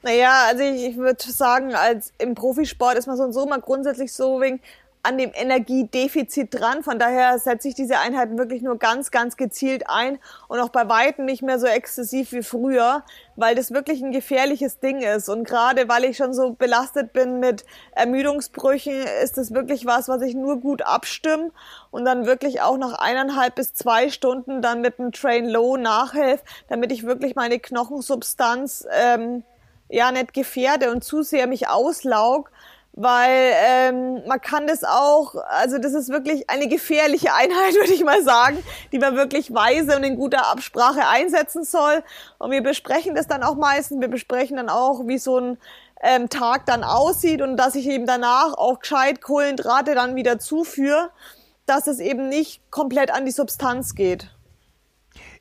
[0.00, 3.60] Naja, also ich, ich würde sagen, als im Profisport ist man so und so immer
[3.60, 4.60] grundsätzlich so wegen
[5.04, 6.84] an dem Energiedefizit dran.
[6.84, 10.88] Von daher setze ich diese Einheiten wirklich nur ganz, ganz gezielt ein und auch bei
[10.88, 13.02] Weitem nicht mehr so exzessiv wie früher,
[13.34, 15.28] weil das wirklich ein gefährliches Ding ist.
[15.28, 20.22] Und gerade weil ich schon so belastet bin mit Ermüdungsbrüchen, ist das wirklich was, was
[20.22, 21.50] ich nur gut abstimme
[21.90, 26.44] und dann wirklich auch nach eineinhalb bis zwei Stunden dann mit einem Train Low nachhelfe,
[26.68, 29.42] damit ich wirklich meine Knochensubstanz ähm,
[29.88, 32.50] ja nicht gefährde und zu sehr mich auslaug
[32.94, 38.04] weil ähm, man kann das auch, also das ist wirklich eine gefährliche Einheit, würde ich
[38.04, 42.02] mal sagen, die man wirklich weise und in guter Absprache einsetzen soll.
[42.38, 44.00] Und wir besprechen das dann auch meistens.
[44.00, 45.58] Wir besprechen dann auch, wie so ein
[46.02, 51.10] ähm, Tag dann aussieht und dass ich eben danach auch gescheit Kohlenhydrate dann wieder zuführe,
[51.64, 54.28] dass es eben nicht komplett an die Substanz geht.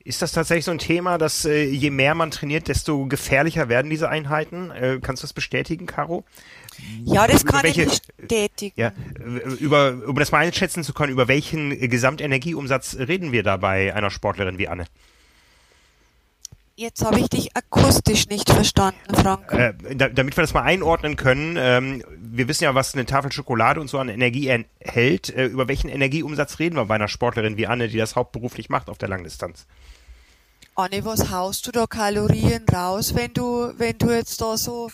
[0.03, 3.89] Ist das tatsächlich so ein Thema, dass äh, je mehr man trainiert, desto gefährlicher werden
[3.89, 4.71] diese Einheiten?
[4.71, 6.23] Äh, kannst du das bestätigen, Caro?
[7.03, 8.73] Ja, das kann welche, ich bestätigen.
[8.79, 8.93] Ja,
[9.59, 14.11] über, um das mal einschätzen zu können, über welchen Gesamtenergieumsatz reden wir da bei einer
[14.11, 14.85] Sportlerin wie Anne?
[16.81, 19.51] Jetzt habe ich dich akustisch nicht verstanden, Frank.
[19.51, 23.31] Äh, da, damit wir das mal einordnen können, ähm, wir wissen ja, was eine Tafel
[23.31, 25.29] Schokolade und so an Energie enthält.
[25.29, 28.89] Äh, über welchen Energieumsatz reden wir bei einer Sportlerin wie Anne, die das hauptberuflich macht
[28.89, 29.67] auf der Langdistanz?
[30.73, 34.89] Anne, was haust du da Kalorien raus, wenn du, wenn du jetzt da so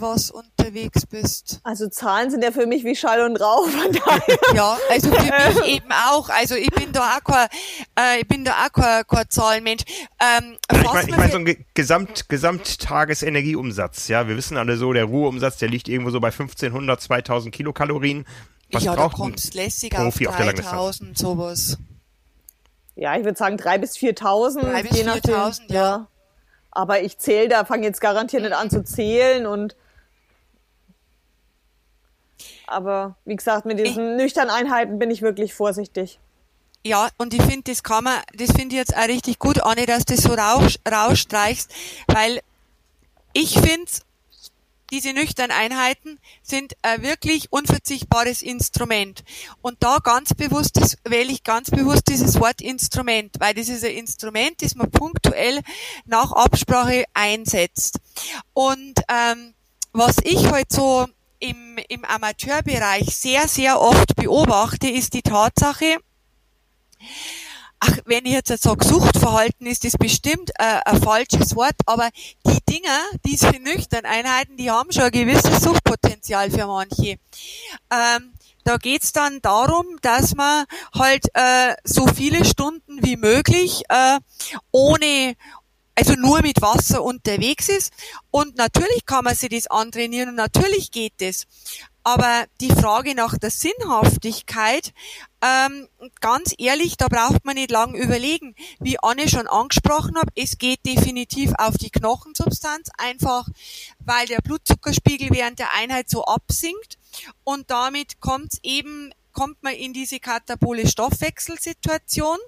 [0.00, 1.60] was unterwegs bist.
[1.62, 3.68] Also Zahlen sind ja für mich wie Schall und Rauch.
[4.54, 5.22] ja, also für
[5.60, 6.28] mich eben auch.
[6.28, 7.48] Also ich bin da auch kein,
[7.98, 9.82] äh, ich bin da auch kein, kein Zahlenmensch.
[10.20, 14.08] Ähm, ich meine ich mein so ein Gesamt, Gesamttagesenergieumsatz.
[14.08, 18.26] Ja, wir wissen alle so, der Ruheumsatz, der liegt irgendwo so bei 1500, 2000 Kilokalorien.
[18.72, 21.78] Was ja, braucht da kommst lässig Profi auf 3000, sowas.
[22.94, 24.60] Ja, ich würde sagen 3.000 bis 4.000.
[24.60, 25.74] 3.000 bis 4.000, ja.
[25.74, 26.06] ja.
[26.70, 29.76] Aber ich zähle da, fange jetzt garantiert nicht an zu zählen und
[32.66, 36.20] aber wie gesagt, mit diesen ich, nüchternen Einheiten bin ich wirklich vorsichtig.
[36.84, 39.86] Ja, und ich finde, das kann man, das finde ich jetzt auch richtig gut, Anne,
[39.86, 41.70] dass du das so raus, rausstreichst,
[42.06, 42.40] weil
[43.32, 43.90] ich finde
[44.90, 49.24] diese nüchtern Einheiten sind ein wirklich unverzichtbares Instrument.
[49.62, 53.84] Und da ganz bewusst, das, wähle ich ganz bewusst dieses Wort Instrument, weil das ist
[53.84, 55.60] ein Instrument, das man punktuell
[56.06, 57.98] nach Absprache einsetzt.
[58.52, 59.54] Und ähm,
[59.92, 61.06] was ich halt so
[61.38, 65.96] im, im Amateurbereich sehr, sehr oft beobachte, ist die Tatsache,
[67.80, 72.10] ach, wenn ich jetzt sage Suchtverhalten, ist das bestimmt äh, ein falsches Wort, aber
[72.46, 77.18] die Dinger, diese nüchtern Einheiten, die haben schon ein gewisses Suchtpotenzial für manche.
[77.90, 78.32] Ähm,
[78.64, 84.20] da geht's dann darum, dass man halt äh, so viele Stunden wie möglich äh,
[84.70, 85.34] ohne
[85.96, 87.92] also nur mit Wasser unterwegs ist.
[88.30, 91.46] Und natürlich kann man sich das antrainieren und natürlich geht es.
[92.02, 94.92] Aber die Frage nach der Sinnhaftigkeit,
[95.42, 95.88] ähm,
[96.20, 98.54] ganz ehrlich, da braucht man nicht lang überlegen.
[98.78, 103.46] Wie Anne schon angesprochen hat, es geht definitiv auf die Knochensubstanz, einfach
[103.98, 106.98] weil der Blutzuckerspiegel während der Einheit so absinkt
[107.44, 112.38] und damit kommt eben kommt man in diese katabole Stoffwechselsituation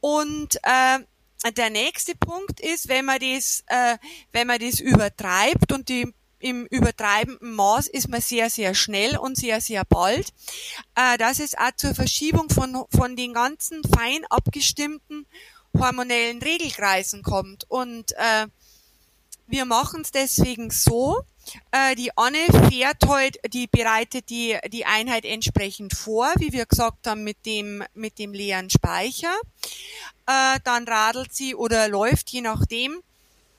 [0.00, 0.98] und äh,
[1.50, 3.96] der nächste Punkt ist, wenn man das, äh,
[4.32, 9.36] wenn man das übertreibt und die im übertreibenden Maß ist man sehr, sehr schnell und
[9.36, 10.32] sehr, sehr bald,
[10.96, 15.26] äh, dass es auch zur Verschiebung von, von den ganzen fein abgestimmten
[15.78, 17.64] hormonellen Regelkreisen kommt.
[17.70, 18.46] Und äh,
[19.46, 21.22] wir machen es deswegen so,
[21.70, 27.06] äh, die Anne fährt heute, die bereitet die, die Einheit entsprechend vor, wie wir gesagt
[27.06, 29.34] haben, mit dem, mit dem leeren Speicher.
[30.26, 33.00] Äh, dann radelt sie oder läuft, je nachdem,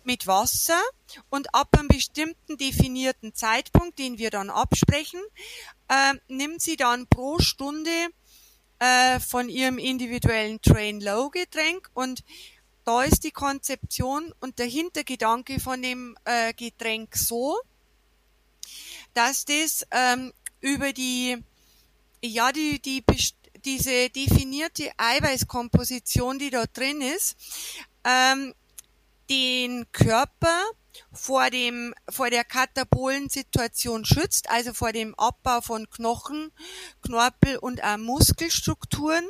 [0.05, 0.81] mit Wasser
[1.29, 5.21] und ab einem bestimmten definierten Zeitpunkt, den wir dann absprechen,
[5.87, 8.09] äh, nimmt sie dann pro Stunde
[8.79, 12.23] äh, von ihrem individuellen Train Low Getränk und
[12.85, 17.57] da ist die Konzeption und der Hintergedanke von dem äh, Getränk so,
[19.13, 21.37] dass das ähm, über die,
[22.21, 23.03] ja, die, die,
[23.63, 27.37] diese definierte Eiweißkomposition, die da drin ist,
[28.03, 28.53] ähm,
[29.33, 30.63] den Körper
[31.11, 36.51] vor dem, vor der katabolen Situation schützt, also vor dem Abbau von Knochen,
[37.01, 39.27] Knorpel und auch Muskelstrukturen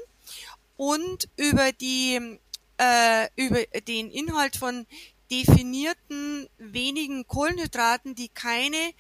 [0.76, 2.38] und über die,
[2.78, 4.86] äh, über den Inhalt von
[5.32, 8.92] definierten wenigen Kohlenhydraten, die keine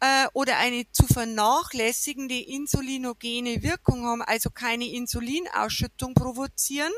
[0.00, 6.92] äh, oder eine zu vernachlässigende insulinogene Wirkung haben, also keine Insulinausschüttung provozieren,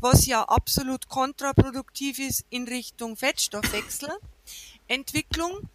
[0.00, 5.68] was ja absolut kontraproduktiv ist in Richtung Fettstoffwechselentwicklung,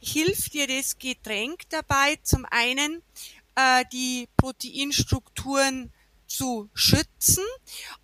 [0.00, 3.02] hilft dir das Getränk dabei, zum einen
[3.54, 5.92] äh, die Proteinstrukturen
[6.26, 7.44] zu schützen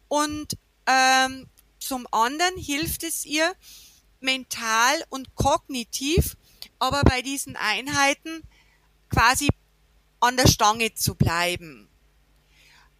[0.08, 0.56] und
[0.86, 3.52] ähm, zum anderen hilft es ihr
[4.20, 6.36] mental und kognitiv
[6.82, 8.42] aber bei diesen Einheiten
[9.08, 9.48] quasi
[10.18, 11.88] an der Stange zu bleiben.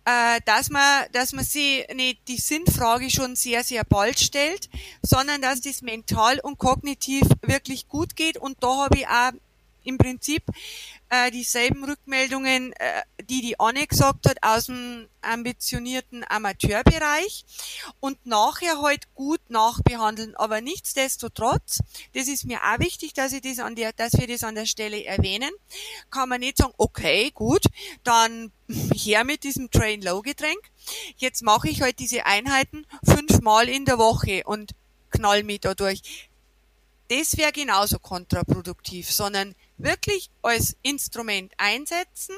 [0.05, 4.69] Äh, dass man, dass man sie nicht die Sinnfrage schon sehr, sehr bald stellt,
[5.01, 8.37] sondern dass das mental und kognitiv wirklich gut geht.
[8.37, 9.31] Und da habe ich auch
[9.85, 10.43] im Prinzip
[11.13, 17.45] äh, dieselben Rückmeldungen, äh, die die Anne gesagt hat, aus dem ambitionierten Amateurbereich
[18.01, 20.35] und nachher halt gut nachbehandeln.
[20.37, 21.81] Aber nichtsdestotrotz,
[22.15, 24.65] das ist mir auch wichtig, dass ich das an der, dass wir das an der
[24.65, 25.51] Stelle erwähnen,
[26.11, 27.67] kann man nicht sagen, okay, gut,
[28.05, 28.51] dann
[28.95, 30.71] her mit diesem Train Low Getränk.
[31.19, 34.73] Jetzt mache ich halt diese Einheiten fünfmal in der Woche und
[35.11, 36.01] knall mich da durch.
[37.09, 42.35] Das wäre genauso kontraproduktiv, sondern wirklich als Instrument einsetzen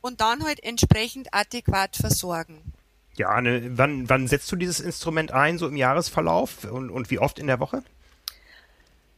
[0.00, 2.72] und dann halt entsprechend adäquat versorgen.
[3.16, 7.18] Ja, ne, wann, wann setzt du dieses Instrument ein, so im Jahresverlauf und, und wie
[7.18, 7.82] oft in der Woche?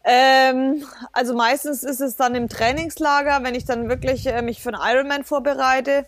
[0.05, 4.73] Ähm, also meistens ist es dann im Trainingslager, wenn ich dann wirklich äh, mich für
[4.73, 6.07] einen Ironman vorbereite.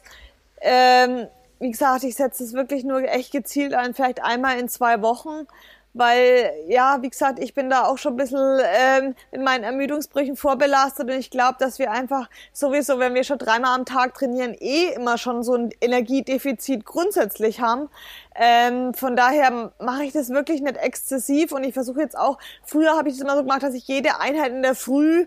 [0.61, 1.27] Ähm,
[1.59, 5.47] wie gesagt, ich setze es wirklich nur echt gezielt ein, vielleicht einmal in zwei Wochen
[5.93, 10.37] weil ja, wie gesagt, ich bin da auch schon ein bisschen ähm, in meinen Ermüdungsbrüchen
[10.37, 14.55] vorbelastet und ich glaube, dass wir einfach sowieso, wenn wir schon dreimal am Tag trainieren,
[14.59, 17.89] eh immer schon so ein Energiedefizit grundsätzlich haben.
[18.37, 22.97] Ähm, von daher mache ich das wirklich nicht exzessiv und ich versuche jetzt auch, früher
[22.97, 25.27] habe ich es immer so gemacht, dass ich jede Einheit in der Früh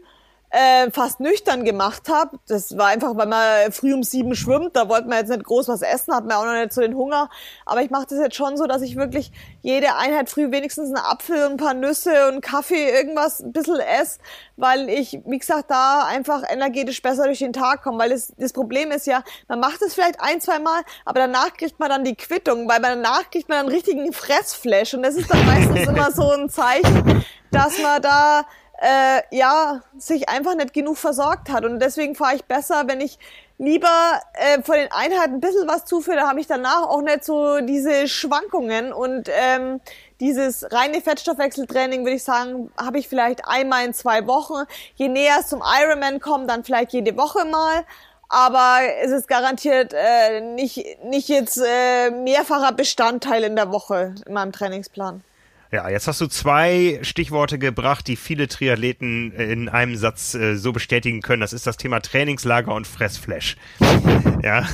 [0.54, 2.38] äh, fast nüchtern gemacht habe.
[2.48, 5.68] Das war einfach, weil man früh um sieben schwimmt, da wollte man jetzt nicht groß
[5.68, 7.32] was essen, hat man auch noch nicht so den Hunger.
[7.66, 9.32] Aber ich mache das jetzt schon so, dass ich wirklich
[9.64, 13.80] jede Einheit früh wenigstens einen Apfel und ein paar Nüsse und Kaffee, irgendwas ein bisschen
[13.80, 14.20] esse,
[14.56, 17.98] weil ich, wie gesagt, da einfach energetisch besser durch den Tag komme.
[17.98, 21.54] Weil das, das Problem ist ja, man macht es vielleicht ein, zwei Mal, aber danach
[21.58, 25.32] kriegt man dann die Quittung, weil danach kriegt man einen richtigen Fressflash und das ist
[25.32, 28.46] dann meistens immer so ein Zeichen, dass man da
[28.80, 31.66] äh, ja sich einfach nicht genug versorgt hat.
[31.66, 33.20] Und deswegen fahre ich besser, wenn ich
[33.58, 37.24] lieber äh, von den Einheiten ein bisschen was zuführe, da habe ich danach auch nicht
[37.24, 39.80] so diese Schwankungen und ähm,
[40.20, 44.66] dieses reine Fettstoffwechseltraining, würde ich sagen, habe ich vielleicht einmal in zwei Wochen.
[44.96, 47.84] Je näher es zum Ironman kommt, dann vielleicht jede Woche mal.
[48.30, 54.34] Aber es ist garantiert äh, nicht, nicht jetzt äh, mehrfacher Bestandteil in der Woche in
[54.34, 55.24] meinem Trainingsplan.
[55.74, 60.72] Ja, jetzt hast du zwei Stichworte gebracht, die viele Triathleten in einem Satz äh, so
[60.72, 61.42] bestätigen können.
[61.42, 63.58] Das ist das Thema Trainingslager und Fressflash.
[64.44, 64.68] Ja,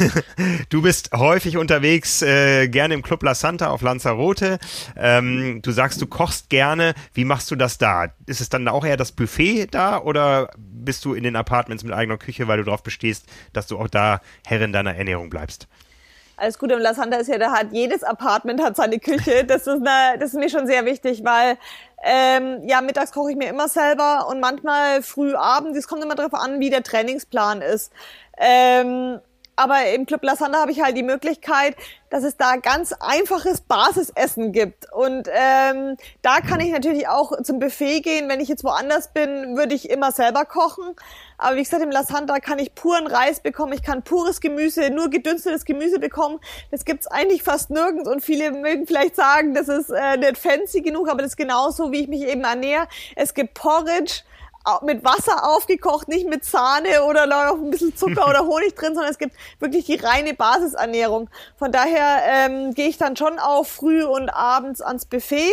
[0.69, 4.57] du bist häufig unterwegs, äh, gerne im Club La Santa auf Lanzarote.
[4.97, 6.95] Ähm, du sagst, du kochst gerne.
[7.13, 8.07] Wie machst du das da?
[8.25, 11.93] Ist es dann auch eher das Buffet da oder bist du in den Apartments mit
[11.93, 15.67] eigener Küche, weil du darauf bestehst, dass du auch da Herrin deiner Ernährung bleibst?
[16.39, 19.43] Alles Gute im La Santa ist ja, da hat jedes Apartment hat seine Küche.
[19.45, 21.57] Das ist, eine, das ist mir schon sehr wichtig, weil
[22.03, 25.77] ähm, ja, mittags koche ich mir immer selber und manchmal früh abends.
[25.77, 27.91] Es kommt immer darauf an, wie der Trainingsplan ist.
[28.37, 29.19] Ähm,
[29.59, 31.75] aber im Club La Santa habe ich halt die Möglichkeit,
[32.09, 34.89] dass es da ganz einfaches Basisessen gibt.
[34.93, 38.29] Und ähm, da kann ich natürlich auch zum Buffet gehen.
[38.29, 40.95] Wenn ich jetzt woanders bin, würde ich immer selber kochen.
[41.39, 44.89] Aber wie gesagt, im La Santa kann ich puren Reis bekommen, ich kann pures Gemüse,
[44.89, 46.39] nur gedünstetes Gemüse bekommen.
[46.69, 50.81] Das gibt's eigentlich fast nirgends und viele mögen vielleicht sagen, das ist äh, nicht fancy
[50.81, 52.87] genug, aber das ist genauso, wie ich mich eben ernähre.
[53.15, 54.21] Es gibt Porridge,
[54.83, 59.11] mit Wasser aufgekocht, nicht mit Sahne oder noch ein bisschen Zucker oder Honig drin, sondern
[59.11, 61.29] es gibt wirklich die reine Basisernährung.
[61.57, 65.51] Von daher ähm, gehe ich dann schon auch früh und abends ans Buffet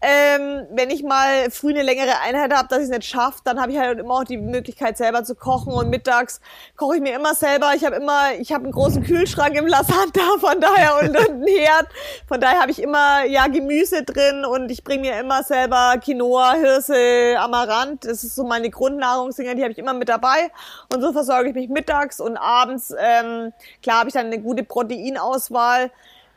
[0.00, 3.60] ähm, wenn ich mal früh eine längere Einheit habe, dass ich es nicht schaffe, dann
[3.60, 6.40] habe ich halt immer auch die Möglichkeit selber zu kochen und mittags
[6.76, 7.72] koche ich mir immer selber.
[7.74, 9.82] Ich habe immer, ich habe einen großen Kühlschrank im La
[10.40, 11.88] von daher und einen Herd.
[12.28, 16.54] Von daher habe ich immer ja Gemüse drin und ich bringe mir immer selber Quinoa,
[16.54, 18.04] Hirse, Amaranth.
[18.04, 20.50] Das ist so meine Grundnahrungsdinger, die habe ich immer mit dabei
[20.92, 22.94] und so versorge ich mich mittags und abends.
[22.96, 25.90] Ähm, klar habe ich dann eine gute Proteinauswahl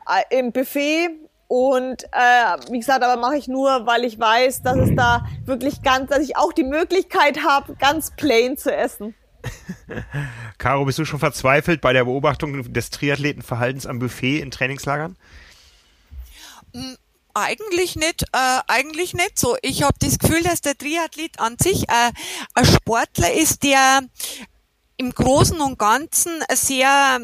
[0.08, 1.12] äh, im Buffet
[1.52, 5.82] und äh, wie gesagt, aber mache ich nur, weil ich weiß, dass es da wirklich
[5.82, 9.16] ganz, dass ich auch die Möglichkeit habe, ganz plain zu essen.
[10.58, 15.18] Caro, bist du schon verzweifelt bei der Beobachtung des Triathletenverhaltens am Buffet in Trainingslagern?
[16.74, 16.96] Hm,
[17.34, 19.58] eigentlich nicht, äh, eigentlich nicht so.
[19.62, 22.14] Ich habe das Gefühl, dass der Triathlet an sich äh,
[22.54, 24.04] ein Sportler ist, der
[24.96, 27.20] im Großen und Ganzen sehr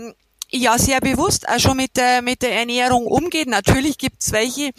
[0.51, 3.47] ja sehr bewusst auch schon mit der mit der Ernährung umgeht.
[3.47, 4.71] Natürlich gibt's welche,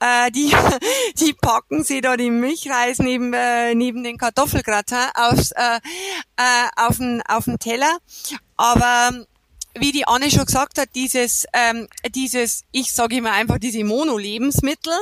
[0.00, 0.52] äh, die
[1.20, 5.80] die packen sie da die Milchreis neben äh, neben den Kartoffelgratin aufs äh,
[6.36, 7.98] äh, auf den auf den Teller,
[8.56, 9.26] aber
[9.76, 14.92] wie die Anne schon gesagt hat, dieses, ähm, dieses, ich sage immer einfach diese Mono-Lebensmittel,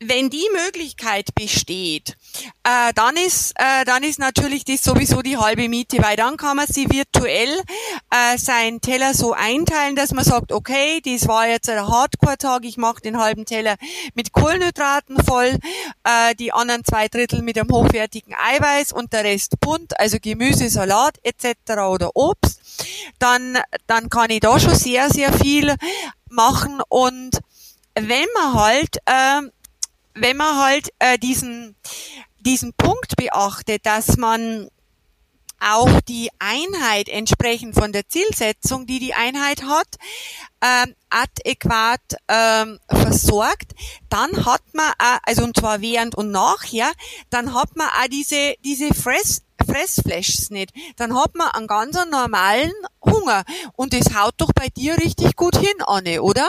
[0.00, 2.16] wenn die Möglichkeit besteht,
[2.64, 6.56] äh, dann ist äh, dann ist natürlich das sowieso die halbe Miete, weil dann kann
[6.56, 7.60] man sie virtuell
[8.10, 12.76] äh, seinen Teller so einteilen, dass man sagt, okay, das war jetzt ein Hardcore-Tag, ich
[12.76, 13.76] mache den halben Teller
[14.14, 15.58] mit Kohlenhydraten voll,
[16.04, 20.68] äh, die anderen zwei Drittel mit einem hochwertigen Eiweiß und der Rest bunt, also Gemüse,
[20.68, 21.80] Salat etc.
[21.88, 22.60] oder Obst.
[23.18, 25.74] Dann dann kann ich da schon sehr sehr viel
[26.28, 27.40] machen und
[27.94, 29.42] wenn man halt äh,
[30.14, 31.76] wenn man halt äh, diesen,
[32.40, 34.68] diesen Punkt beachtet, dass man
[35.60, 39.86] auch die Einheit entsprechend von der Zielsetzung, die die Einheit hat,
[40.60, 43.72] ähm, adäquat ähm, versorgt,
[44.10, 46.92] dann hat man, auch, also und zwar während und nachher,
[47.30, 50.72] dann hat man auch diese, diese Fress, Fressflashs nicht.
[50.96, 52.72] Dann hat man einen ganz normalen
[53.02, 53.44] Hunger.
[53.74, 56.48] Und das haut doch bei dir richtig gut hin, Anne, oder?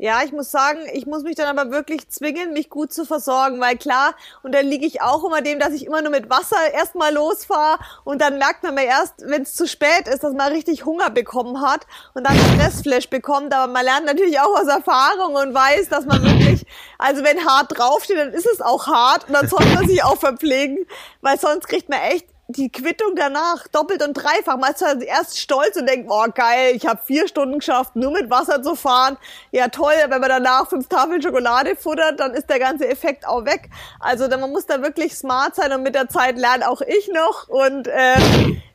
[0.00, 3.60] Ja, ich muss sagen, ich muss mich dann aber wirklich zwingen, mich gut zu versorgen,
[3.60, 6.72] weil klar, und dann liege ich auch immer dem, dass ich immer nur mit Wasser
[6.72, 10.52] erstmal losfahre und dann merkt man mir erst, wenn es zu spät ist, dass man
[10.52, 11.84] richtig Hunger bekommen hat
[12.14, 16.22] und dann Stressflash bekommt, aber man lernt natürlich auch aus Erfahrung und weiß, dass man
[16.22, 16.64] wirklich,
[16.98, 20.16] also wenn hart draufsteht, dann ist es auch hart und dann sollte man sich auch
[20.16, 20.78] verpflegen,
[21.22, 24.56] weil sonst kriegt man echt die Quittung danach doppelt und dreifach.
[24.56, 28.10] Man ist halt erst stolz und denkt, oh geil, ich habe vier Stunden geschafft, nur
[28.10, 29.18] mit Wasser zu fahren.
[29.52, 33.44] Ja toll, wenn man danach fünf Tafeln Schokolade futtert, dann ist der ganze Effekt auch
[33.44, 33.68] weg.
[34.00, 37.48] Also man muss da wirklich smart sein und mit der Zeit lernt auch ich noch.
[37.48, 38.16] Und äh,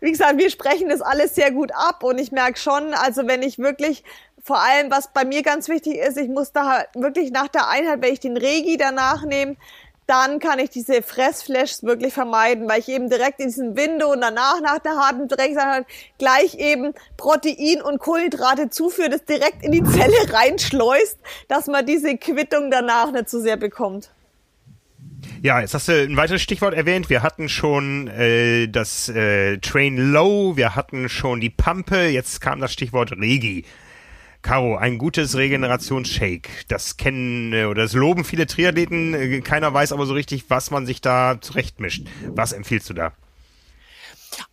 [0.01, 3.41] wie gesagt, wir sprechen das alles sehr gut ab und ich merke schon, also wenn
[3.41, 4.03] ich wirklich
[4.43, 8.01] vor allem, was bei mir ganz wichtig ist, ich muss da wirklich nach der Einheit,
[8.01, 9.55] wenn ich den Regi danach nehme,
[10.07, 14.21] dann kann ich diese Fressflashs wirklich vermeiden, weil ich eben direkt in diesen Window und
[14.21, 15.85] danach nach der harten Dreckseinheit
[16.17, 22.17] gleich eben Protein und Kohlenhydrate zuführt, das direkt in die Zelle reinschleust, dass man diese
[22.17, 24.09] Quittung danach nicht so sehr bekommt.
[25.41, 27.09] Ja, jetzt hast du ein weiteres Stichwort erwähnt.
[27.09, 32.59] Wir hatten schon äh, das äh, Train Low, wir hatten schon die Pampe, jetzt kam
[32.59, 33.65] das Stichwort Regi.
[34.43, 36.49] Caro, ein gutes Regenerationsshake.
[36.67, 39.13] Das kennen äh, oder das loben viele Triathleten.
[39.13, 42.05] Äh, keiner weiß aber so richtig, was man sich da zurechtmischt.
[42.27, 43.13] Was empfiehlst du da?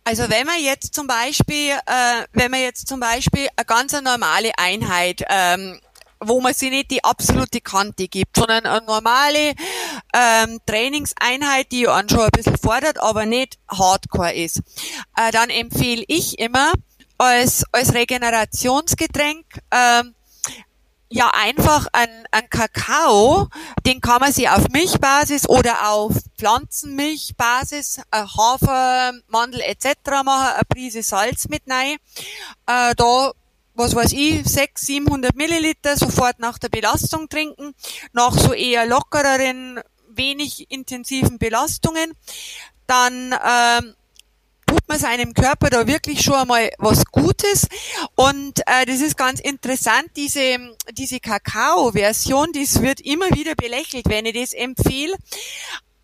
[0.03, 4.51] Also wenn man jetzt zum Beispiel, äh, wenn man jetzt zum Beispiel eine ganz normale
[4.57, 5.79] Einheit ähm,
[6.23, 9.53] wo man sich nicht die absolute Kante gibt, sondern eine normale
[10.13, 14.59] ähm, Trainingseinheit, die einen schon ein bisschen fordert, aber nicht Hardcore ist.
[15.17, 16.73] Äh, dann empfehle ich immer
[17.21, 20.15] als, als Regenerationsgetränk ähm,
[21.09, 23.47] ja einfach ein, ein Kakao,
[23.85, 30.23] den kann man sich auf Milchbasis oder auf Pflanzenmilchbasis, äh, Hafer, Mandel etc.
[30.25, 31.97] machen, eine Prise Salz mit rein.
[32.65, 33.31] Äh, da
[33.73, 37.73] was weiß ich, 600, 700 Milliliter sofort nach der Belastung trinken,
[38.13, 42.13] nach so eher lockereren, wenig intensiven Belastungen,
[42.85, 43.95] dann ähm,
[44.71, 47.67] tut man seinem Körper da wirklich schon einmal was Gutes.
[48.15, 50.57] Und äh, das ist ganz interessant, diese,
[50.93, 55.13] diese Kakao-Version, das wird immer wieder belächelt, wenn ich das empfehle.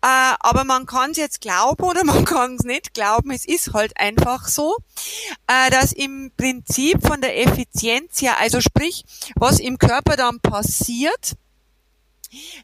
[0.02, 3.30] Äh, aber man kann es jetzt glauben oder man kann es nicht glauben.
[3.30, 4.76] Es ist halt einfach so,
[5.46, 9.04] äh, dass im Prinzip von der Effizienz her, also sprich,
[9.34, 11.36] was im Körper dann passiert,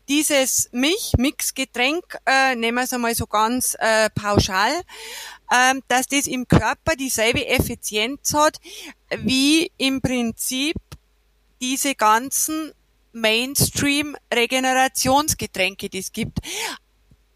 [0.08, 4.72] dieses Milch-Mix-Getränk, äh, nehmen wir es einmal so ganz äh, pauschal,
[5.88, 8.58] dass das im Körper dieselbe Effizienz hat,
[9.18, 10.74] wie im Prinzip
[11.60, 12.72] diese ganzen
[13.12, 16.38] Mainstream-Regenerationsgetränke, die es gibt.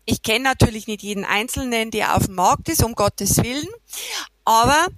[0.05, 3.69] Ich kenne natürlich nicht jeden Einzelnen, der auf dem Markt ist, um Gottes Willen,
[4.45, 4.89] aber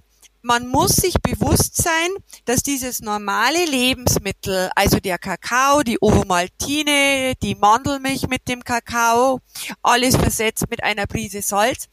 [0.43, 2.09] man muss sich bewusst sein,
[2.45, 9.39] dass dieses normale Lebensmittel, also der Kakao, die Ovomaltine, die Mandelmilch mit dem Kakao,
[9.83, 11.89] alles versetzt mit einer Prise Salz,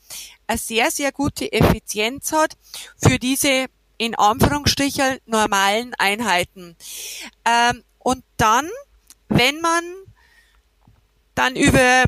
[0.49, 2.57] eine sehr, sehr gute Effizienz hat
[2.97, 3.67] für diese
[3.99, 6.77] in Anführungsstrichen normalen Einheiten.
[7.45, 8.69] Ähm, und dann,
[9.29, 9.85] wenn man
[11.35, 12.05] dann über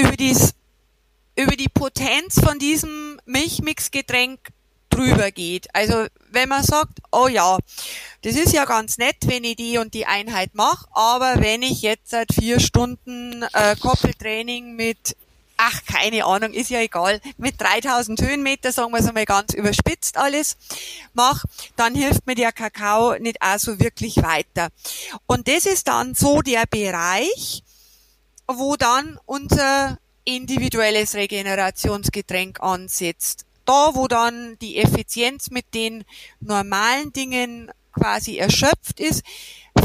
[0.00, 0.54] über, dies,
[1.36, 4.40] über die Potenz von diesem Milchmixgetränk
[4.88, 5.72] drüber geht.
[5.74, 7.58] Also wenn man sagt, oh ja,
[8.22, 11.82] das ist ja ganz nett, wenn ich die und die Einheit mache, aber wenn ich
[11.82, 15.16] jetzt seit vier Stunden äh, Koppeltraining mit,
[15.62, 20.16] ach keine Ahnung, ist ja egal, mit 3000 Höhenmeter, sagen wir es einmal ganz überspitzt
[20.16, 20.56] alles,
[21.12, 21.46] mache,
[21.76, 24.70] dann hilft mir der Kakao nicht auch so wirklich weiter.
[25.26, 27.62] Und das ist dann so der Bereich,
[28.46, 33.44] wo dann unser individuelles Regenerationsgetränk ansetzt.
[33.66, 36.04] Da, wo dann die Effizienz mit den
[36.40, 39.22] normalen Dingen quasi erschöpft ist,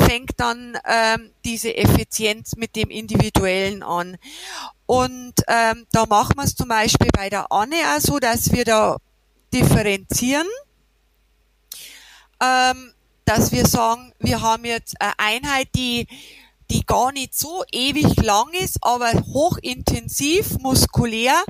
[0.08, 4.18] fängt dann ähm, diese Effizienz mit dem Individuellen an.
[4.86, 8.66] Und ähm, da machen wir es zum Beispiel bei der Anne auch so, dass wir
[8.66, 8.98] da
[9.54, 10.48] differenzieren,
[12.42, 12.94] ähm,
[13.26, 16.08] dass wir sagen, wir haben jetzt eine Einheit, die
[16.72, 21.44] die gar nicht so ewig lang ist, aber hochintensiv muskulär,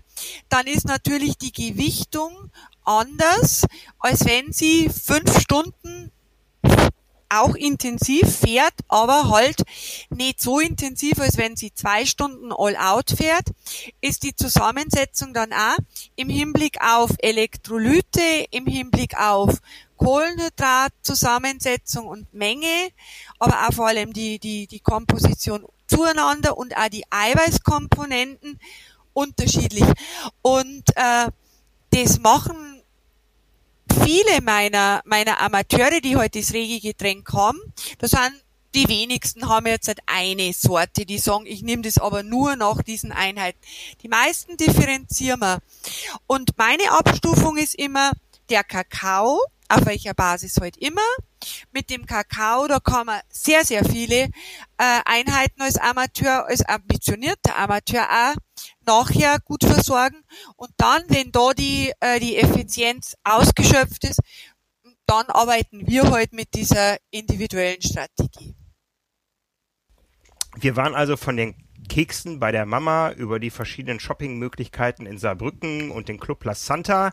[0.49, 2.51] dann ist natürlich die Gewichtung
[2.83, 3.65] anders,
[3.99, 6.11] als wenn sie fünf Stunden
[7.29, 9.63] auch intensiv fährt, aber halt
[10.09, 13.47] nicht so intensiv, als wenn sie zwei Stunden all out fährt,
[14.01, 15.77] ist die Zusammensetzung dann auch
[16.15, 19.59] im Hinblick auf Elektrolyte, im Hinblick auf
[19.97, 22.89] Kohlenhydratzusammensetzung und Menge,
[23.39, 28.59] aber auch vor allem die, die, die Komposition zueinander und auch die Eiweißkomponenten
[29.13, 29.85] unterschiedlich.
[30.41, 31.31] Und äh,
[31.91, 32.74] das machen
[34.05, 37.59] viele meiner, meiner Amateure, die heute das Regigetränk haben.
[37.99, 38.45] Das sind
[38.75, 42.81] die wenigsten haben jetzt halt eine Sorte, die sagen, ich nehme das aber nur nach
[42.81, 43.57] diesen Einheiten.
[44.03, 45.59] Die meisten differenzieren wir.
[46.27, 48.11] Und meine Abstufung ist immer
[48.49, 49.39] der Kakao,
[49.69, 51.01] auf welcher Basis halt immer.
[51.71, 54.29] Mit dem Kakao, da kann man sehr, sehr viele
[54.77, 58.35] äh, Einheiten als Amateur, als ambitionierter Amateur auch
[58.85, 60.23] nachher gut versorgen.
[60.55, 64.19] Und dann, wenn da die, äh, die Effizienz ausgeschöpft ist,
[65.05, 68.55] dann arbeiten wir halt mit dieser individuellen Strategie.
[70.57, 71.55] Wir waren also von den
[71.87, 77.11] Keksen bei der Mama über die verschiedenen Shoppingmöglichkeiten in Saarbrücken und den Club La Santa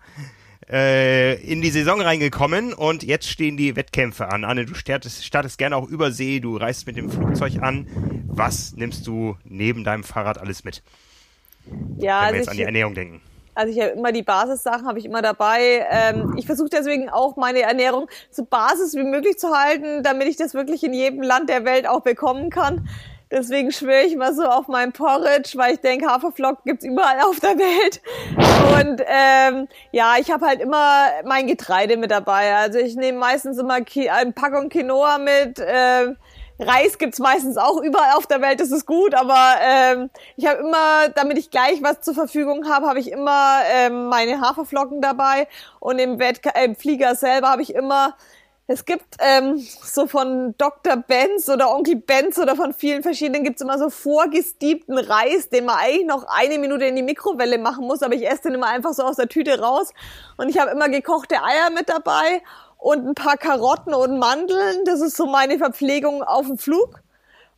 [0.70, 4.44] äh, in die Saison reingekommen und jetzt stehen die Wettkämpfe an.
[4.44, 7.86] Anne, du startest, startest gerne auch über See, du reist mit dem Flugzeug an.
[8.26, 10.82] Was nimmst du neben deinem Fahrrad alles mit?
[11.98, 13.20] Ja, Wenn also wir jetzt ich, an die Ernährung denken.
[13.54, 15.86] Also ich habe immer die Basissachen habe ich immer dabei.
[15.90, 20.36] Ähm, ich versuche deswegen auch meine Ernährung so basis wie möglich zu halten, damit ich
[20.36, 22.88] das wirklich in jedem Land der Welt auch bekommen kann.
[23.30, 27.40] Deswegen schwöre ich mal so auf mein Porridge, weil ich denke, Haferflocken gibt's überall auf
[27.40, 28.02] der Welt.
[28.78, 32.54] Und ähm, ja, ich habe halt immer mein Getreide mit dabei.
[32.54, 35.58] Also ich nehme meistens immer eine Packung Quinoa mit.
[35.58, 36.14] Äh,
[36.62, 40.60] Reis gibt's meistens auch überall auf der Welt, das ist gut, aber ähm, ich habe
[40.60, 45.48] immer, damit ich gleich was zur Verfügung habe, habe ich immer ähm, meine Haferflocken dabei
[45.80, 48.16] und im, Wett äh, im Flieger selber habe ich immer
[48.68, 50.96] es gibt ähm, so von Dr.
[50.96, 55.76] Benz oder Onkel Benz oder von vielen verschiedenen gibt's immer so vorgestiebten Reis, den man
[55.76, 58.92] eigentlich noch eine Minute in die Mikrowelle machen muss, aber ich esse den immer einfach
[58.94, 59.92] so aus der Tüte raus.
[60.36, 62.42] Und ich habe immer gekochte Eier mit dabei
[62.82, 64.84] und ein paar Karotten und Mandeln.
[64.84, 67.01] Das ist so meine Verpflegung auf dem Flug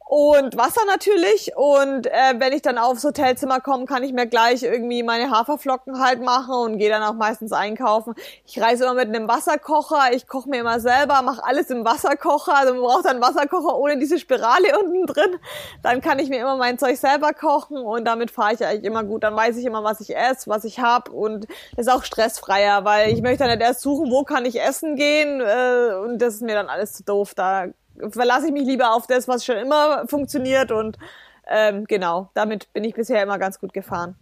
[0.07, 1.57] und Wasser natürlich.
[1.57, 5.99] Und äh, wenn ich dann aufs Hotelzimmer komme, kann ich mir gleich irgendwie meine Haferflocken
[5.99, 8.15] halt machen und gehe dann auch meistens einkaufen.
[8.45, 10.13] Ich reise immer mit einem Wasserkocher.
[10.13, 12.55] Ich koche mir immer selber, mache alles im Wasserkocher.
[12.55, 15.37] Also man braucht dann Wasserkocher ohne diese Spirale unten drin.
[15.83, 19.05] Dann kann ich mir immer mein Zeug selber kochen und damit fahre ich eigentlich immer
[19.05, 19.25] gut.
[19.25, 21.47] Dann weiß ich immer, was ich esse, was ich hab und
[21.79, 25.41] ist auch stressfreier, weil ich möchte dann nicht erst suchen, wo kann ich essen gehen
[25.41, 27.35] äh, und das ist mir dann alles zu doof.
[27.35, 27.69] Da
[28.11, 30.99] verlasse ich mich lieber auf das, was schon immer funktioniert und
[31.47, 34.16] ähm, genau, damit bin ich bisher immer ganz gut gefahren.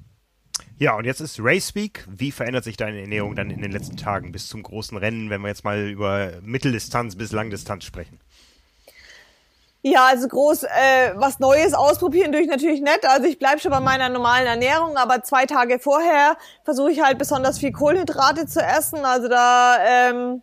[0.79, 2.05] Ja, und jetzt ist Race Week.
[2.09, 5.41] Wie verändert sich deine Ernährung dann in den letzten Tagen bis zum großen Rennen, wenn
[5.41, 8.19] wir jetzt mal über Mitteldistanz bis Langdistanz sprechen?
[9.85, 13.05] Ja, also groß äh, was Neues ausprobieren durch natürlich nett.
[13.05, 17.19] Also ich bleib schon bei meiner normalen Ernährung, aber zwei Tage vorher versuche ich halt
[17.19, 19.05] besonders viel Kohlenhydrate zu essen.
[19.05, 20.43] Also da ähm,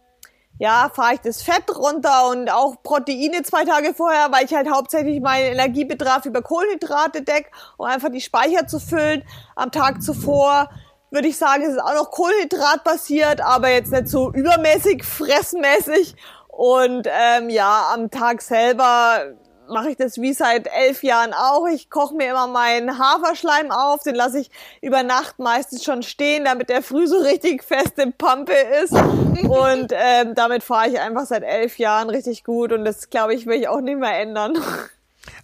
[0.60, 4.70] ja, fahre ich das Fett runter und auch Proteine zwei Tage vorher, weil ich halt
[4.70, 9.24] hauptsächlich meinen Energiebedarf über Kohlenhydrate deck, um einfach die Speicher zu füllen.
[9.56, 10.70] Am Tag zuvor
[11.12, 16.16] würde ich sagen, es ist auch noch Kohlenhydrat basiert, aber jetzt nicht so übermäßig fressmäßig.
[16.50, 19.34] Und ähm, ja, am Tag selber
[19.70, 21.68] mache ich das wie seit elf Jahren auch.
[21.68, 24.52] Ich koche mir immer meinen Haferschleim auf, den lasse ich
[24.82, 28.54] über Nacht meistens schon stehen, damit der früh so richtig fest im Pampe
[28.84, 28.94] ist.
[29.48, 33.46] Und ähm, damit fahre ich einfach seit elf Jahren richtig gut und das, glaube ich,
[33.46, 34.58] will ich auch nicht mehr ändern.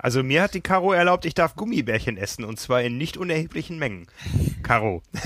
[0.06, 3.80] Also mir hat die Caro erlaubt, ich darf Gummibärchen essen und zwar in nicht unerheblichen
[3.80, 4.06] Mengen.
[4.62, 5.02] Caro.
[5.14, 5.26] ist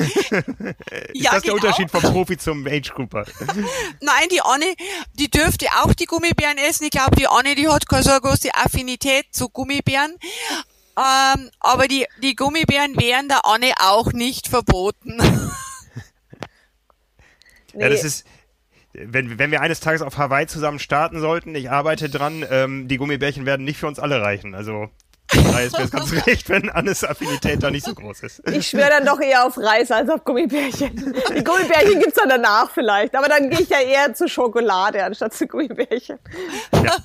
[1.13, 1.55] ja, das der genau.
[1.55, 3.25] Unterschied vom Profi zum Age Grouper?
[3.99, 4.73] Nein, die Anne,
[5.15, 6.85] die dürfte auch die Gummibären essen.
[6.85, 10.15] Ich glaube, die Anne, die hat keine so große Affinität zu Gummibären.
[10.95, 15.17] Ähm, aber die, die Gummibären wären der Anne auch nicht verboten.
[15.17, 15.33] nee.
[17.81, 18.25] Ja, das ist,
[19.05, 22.97] wenn, wenn wir eines Tages auf Hawaii zusammen starten sollten, ich arbeite dran, ähm, die
[22.97, 24.55] Gummibärchen werden nicht für uns alle reichen.
[24.55, 24.89] Also
[25.31, 28.41] da ist mir ganz recht, wenn Annes Affinität da nicht so groß ist.
[28.47, 30.95] Ich schwöre dann doch eher auf Reis als auf Gummibärchen.
[30.95, 35.33] Die Gummibärchen gibt's dann danach vielleicht, aber dann gehe ich ja eher zu Schokolade anstatt
[35.33, 36.17] zu Gummibärchen.
[36.73, 36.95] Ja.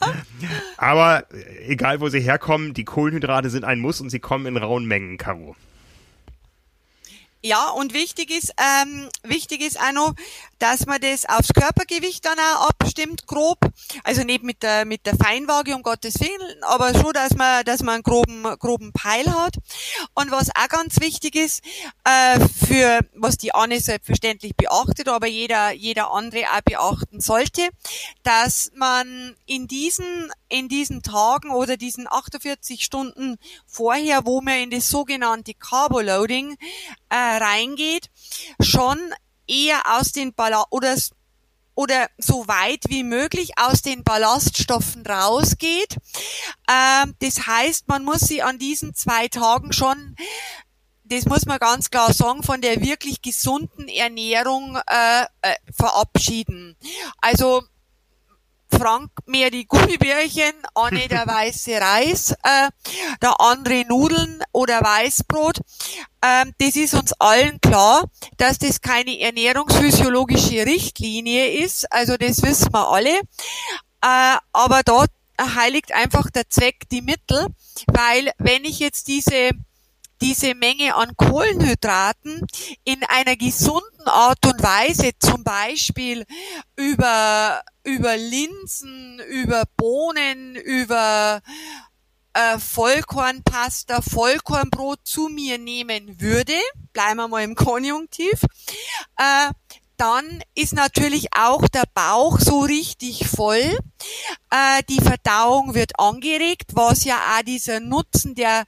[0.78, 1.24] Aber
[1.66, 5.18] egal, wo sie herkommen, die Kohlenhydrate sind ein Muss und sie kommen in rauen Mengen,
[5.18, 5.54] Caro.
[7.46, 10.14] Ja, und wichtig ist, ähm, wichtig ist auch noch,
[10.64, 13.58] dass man das aufs Körpergewicht dann auch abstimmt, grob.
[14.02, 17.82] Also nicht mit der, mit der Feinwaage, um Gottes Willen, aber schon, dass man, dass
[17.82, 19.56] man einen groben, groben Peil hat.
[20.14, 21.62] Und was auch ganz wichtig ist,
[22.04, 27.68] äh, für, was die Anne selbstverständlich beachtet, aber jeder, jeder andere auch beachten sollte,
[28.22, 33.36] dass man in diesen, in diesen Tagen oder diesen 48 Stunden
[33.66, 36.56] vorher, wo man in das sogenannte Carboloading
[37.10, 38.08] äh, reingeht,
[38.62, 38.98] schon
[39.46, 40.96] eher aus den Ballast oder
[41.74, 45.96] oder so weit wie möglich aus den Ballaststoffen rausgeht.
[46.70, 50.16] Ähm, das heißt, man muss sie an diesen zwei Tagen schon,
[51.04, 56.76] das muss man ganz klar sagen, von der wirklich gesunden Ernährung äh, äh, verabschieden.
[57.20, 57.62] Also
[58.78, 62.70] Frank mehr die Gummibärchen, Anne der weiße Reis, äh,
[63.22, 65.60] der andere Nudeln oder Weißbrot.
[66.22, 68.04] Ähm, das ist uns allen klar,
[68.36, 71.90] dass das keine ernährungsphysiologische Richtlinie ist.
[71.92, 73.20] Also das wissen wir alle.
[74.02, 75.10] Äh, aber dort
[75.40, 77.48] heiligt einfach der Zweck die Mittel,
[77.86, 79.50] weil wenn ich jetzt diese
[80.24, 82.40] diese Menge an Kohlenhydraten
[82.84, 86.24] in einer gesunden Art und Weise, zum Beispiel
[86.76, 91.42] über, über Linsen, über Bohnen, über
[92.32, 96.54] äh, Vollkornpasta, Vollkornbrot zu mir nehmen würde,
[96.94, 98.44] bleiben wir mal im Konjunktiv,
[99.18, 99.50] äh,
[99.98, 103.78] dann ist natürlich auch der Bauch so richtig voll.
[104.50, 108.64] Äh, die Verdauung wird angeregt, was ja auch dieser Nutzen, der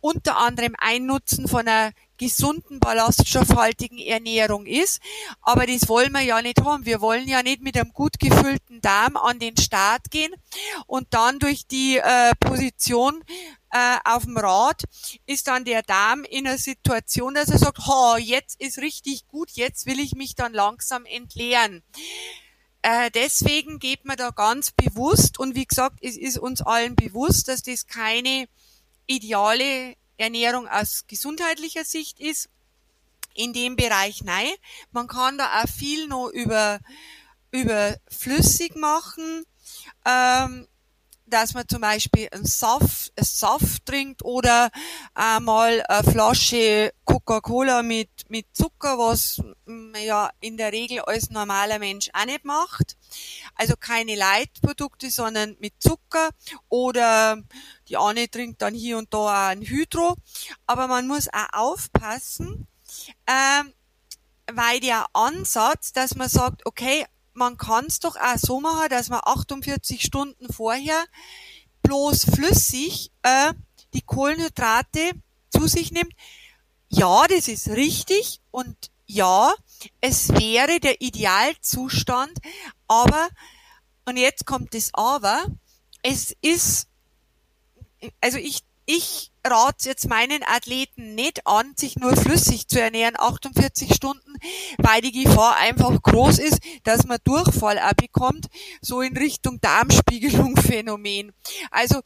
[0.00, 5.00] unter anderem ein Nutzen von einer gesunden, ballaststoffhaltigen Ernährung ist.
[5.40, 6.84] Aber das wollen wir ja nicht haben.
[6.84, 10.32] Wir wollen ja nicht mit einem gut gefüllten Darm an den Start gehen
[10.86, 13.24] und dann durch die äh, Position
[13.70, 14.82] äh, auf dem Rad,
[15.26, 19.50] ist dann der Darm in einer Situation, dass er sagt, ha, jetzt ist richtig gut,
[19.52, 21.82] jetzt will ich mich dann langsam entleeren.
[22.82, 27.48] Äh, deswegen geht man da ganz bewusst und wie gesagt, es ist uns allen bewusst,
[27.48, 28.48] dass das keine
[29.06, 32.48] ideale Ernährung aus gesundheitlicher Sicht ist.
[33.34, 34.52] In dem Bereich nein.
[34.92, 36.80] Man kann da auch viel noch über,
[37.50, 39.44] über flüssig machen.
[40.04, 40.66] Ähm,
[41.30, 44.70] dass man zum Beispiel einen Saft, einen Saft trinkt oder
[45.14, 51.78] einmal eine Flasche Coca-Cola mit, mit Zucker, was man ja in der Regel als normaler
[51.78, 52.96] Mensch auch nicht macht.
[53.54, 56.30] Also keine Leitprodukte, sondern mit Zucker
[56.68, 57.42] oder
[57.88, 60.16] die eine trinkt dann hier und da auch ein Hydro.
[60.66, 62.66] Aber man muss auch aufpassen,
[63.26, 63.72] ähm,
[64.52, 69.08] weil der Ansatz, dass man sagt, okay, man kann es doch auch so machen, dass
[69.08, 71.04] man 48 Stunden vorher
[71.82, 73.52] bloß flüssig äh,
[73.94, 75.12] die Kohlenhydrate
[75.50, 76.12] zu sich nimmt.
[76.88, 78.76] Ja, das ist richtig und
[79.06, 79.52] ja,
[80.00, 82.38] es wäre der Idealzustand,
[82.86, 83.28] aber,
[84.04, 85.44] und jetzt kommt das Aber,
[86.02, 86.88] es ist,
[88.20, 88.60] also ich,
[88.92, 94.34] ich rate jetzt meinen Athleten nicht an, sich nur flüssig zu ernähren, 48 Stunden,
[94.78, 98.46] weil die Gefahr einfach groß ist, dass man Durchfall auch bekommt,
[98.82, 101.32] so in Richtung Darmspiegelung Phänomen.
[101.70, 102.00] Also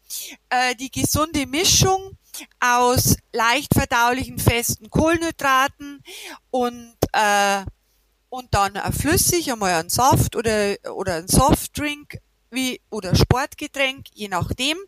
[0.51, 2.19] äh, die gesunde Mischung
[2.61, 6.03] aus leicht verdaulichen festen Kohlenhydraten
[6.51, 7.65] und äh,
[8.29, 12.19] und dann flüssig, einmal ein Saft oder, oder ein Softdrink
[12.55, 14.79] wie oder Sportgetränk, je nachdem.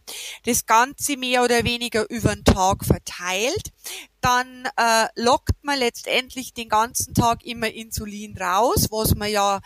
[0.44, 3.72] Das Ganze mehr oder weniger über den Tag verteilt.
[4.20, 9.60] Dann äh, lockt man letztendlich den ganzen Tag immer Insulin raus, was man ja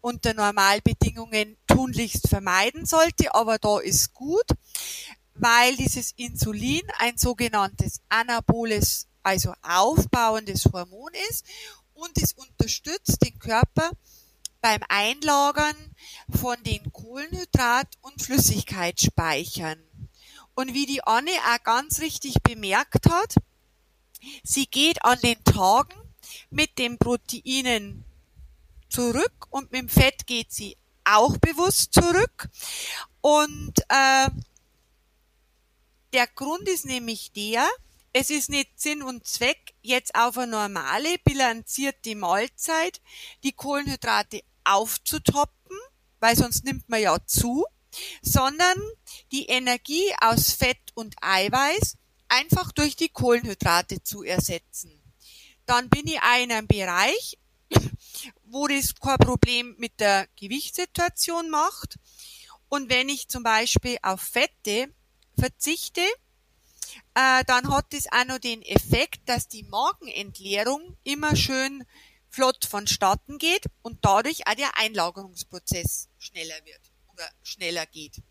[0.00, 4.46] unter Normalbedingungen tunlichst vermeiden sollte, aber da ist gut,
[5.34, 11.44] weil dieses Insulin ein sogenanntes anaboles, also aufbauendes Hormon ist
[11.92, 13.90] und es unterstützt den Körper
[14.60, 15.76] beim Einlagern
[16.28, 19.82] von den Kohlenhydrat- und Flüssigkeitsspeichern.
[20.54, 23.36] Und wie die Anne auch ganz richtig bemerkt hat,
[24.42, 25.94] sie geht an den Tagen
[26.50, 28.04] mit den Proteinen
[28.88, 32.48] zurück und mit dem Fett geht sie auch bewusst zurück.
[33.20, 34.28] Und äh,
[36.12, 37.68] der Grund ist nämlich der,
[38.12, 43.00] es ist nicht Sinn und Zweck, jetzt auf eine normale, bilanzierte Mahlzeit
[43.44, 45.76] die Kohlenhydrate aufzutoppen,
[46.20, 47.64] weil sonst nimmt man ja zu,
[48.22, 48.76] sondern
[49.32, 51.96] die Energie aus Fett und Eiweiß
[52.28, 55.02] einfach durch die Kohlenhydrate zu ersetzen.
[55.66, 57.38] Dann bin ich in einem Bereich,
[58.44, 61.96] wo das kein Problem mit der Gewichtssituation macht.
[62.68, 64.92] Und wenn ich zum Beispiel auf Fette
[65.38, 66.02] verzichte,
[67.14, 71.84] äh, dann hat das auch noch den Effekt, dass die Magenentleerung immer schön
[72.30, 76.80] flott vonstatten geht und dadurch auch der Einlagerungsprozess schneller wird
[77.12, 78.22] oder schneller geht.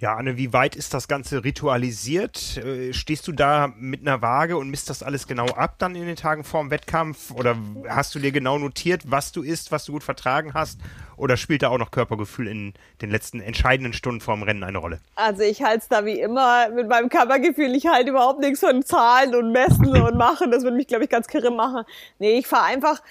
[0.00, 2.56] Ja, Anne, wie weit ist das Ganze ritualisiert?
[2.56, 6.06] Äh, stehst du da mit einer Waage und misst das alles genau ab dann in
[6.06, 7.32] den Tagen vorm Wettkampf?
[7.32, 7.56] Oder
[7.88, 10.78] hast du dir genau notiert, was du isst, was du gut vertragen hast?
[11.16, 15.00] Oder spielt da auch noch Körpergefühl in den letzten entscheidenden Stunden vorm Rennen eine Rolle?
[15.16, 17.74] Also ich halte es da wie immer mit meinem Körpergefühl.
[17.74, 20.52] Ich halte überhaupt nichts von Zahlen und Messen und Machen.
[20.52, 21.82] Das würde mich, glaube ich, ganz kirre machen.
[22.20, 23.02] Nee, ich fahre einfach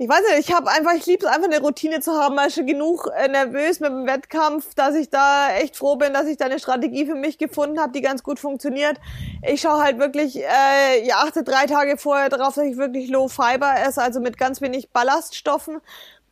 [0.00, 2.48] ich weiß nicht, ich habe einfach, ich liebe es einfach eine Routine zu haben, weil
[2.48, 6.26] ich schon genug äh, nervös mit dem Wettkampf, dass ich da echt froh bin, dass
[6.26, 8.96] ich da eine Strategie für mich gefunden habe, die ganz gut funktioniert.
[9.42, 13.26] Ich schaue halt wirklich, äh, ja, achte drei Tage vorher darauf, dass ich wirklich Low
[13.26, 15.80] Fiber esse, also mit ganz wenig Ballaststoffen.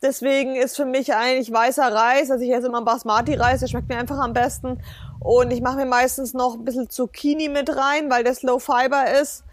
[0.01, 3.97] Deswegen ist für mich eigentlich weißer Reis, also ich esse immer Basmati-Reis, der schmeckt mir
[3.97, 4.79] einfach am besten.
[5.19, 9.11] Und ich mache mir meistens noch ein bisschen Zucchini mit rein, weil das Low Fiber
[9.19, 9.43] ist.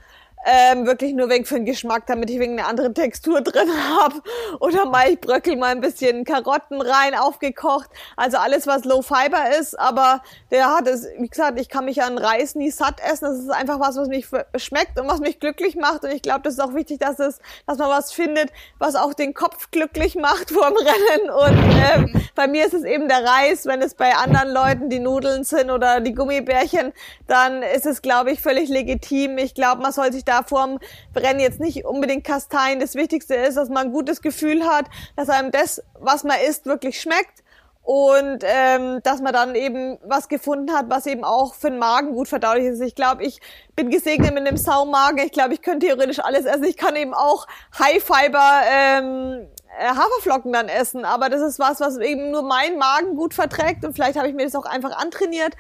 [0.45, 3.69] Ähm, wirklich nur wegen für den Geschmack, damit ich wegen eine andere Textur drin
[3.99, 4.23] habe.
[4.61, 7.89] Oder mal ich bröckel mal ein bisschen Karotten rein, aufgekocht.
[8.17, 12.03] Also alles, was Low Fiber ist, aber der hat es, wie gesagt, ich kann mich
[12.03, 13.25] an Reis nie satt essen.
[13.25, 14.27] Das ist einfach was, was mich
[14.57, 16.05] schmeckt und was mich glücklich macht.
[16.05, 19.15] Und ich glaube, das ist auch wichtig, dass es, dass man was findet, was auch
[19.15, 21.31] den Kopf glücklich macht vorm Rennen.
[21.31, 23.67] Und ähm, bei mir ist es eben der Reis.
[23.67, 26.93] Wenn es bei anderen Leuten die Nudeln sind oder die Gummibärchen,
[27.27, 29.39] dann ist es, glaube ich, völlig legitim.
[29.39, 30.79] Ich glaube, man soll sich da vorm
[31.13, 32.81] Brennen jetzt nicht unbedingt Kasteien.
[32.81, 36.67] Das Wichtigste ist, dass man ein gutes Gefühl hat, dass einem das, was man isst,
[36.67, 37.45] wirklich schmeckt
[37.85, 42.15] und ähm, dass man dann eben was gefunden hat, was eben auch für den Magen
[42.15, 42.81] gut verdaulich ist.
[42.81, 43.41] Ich glaube, ich
[43.77, 45.19] bin gesegnet mit einem Saumagen.
[45.19, 46.65] Ich glaube, ich könnte theoretisch alles essen.
[46.65, 47.47] Ich kann eben auch
[47.79, 49.47] High Fiber ähm,
[49.79, 53.85] äh, Haferflocken dann essen, aber das ist was, was eben nur mein Magen gut verträgt
[53.85, 55.55] und vielleicht habe ich mir das auch einfach antrainiert.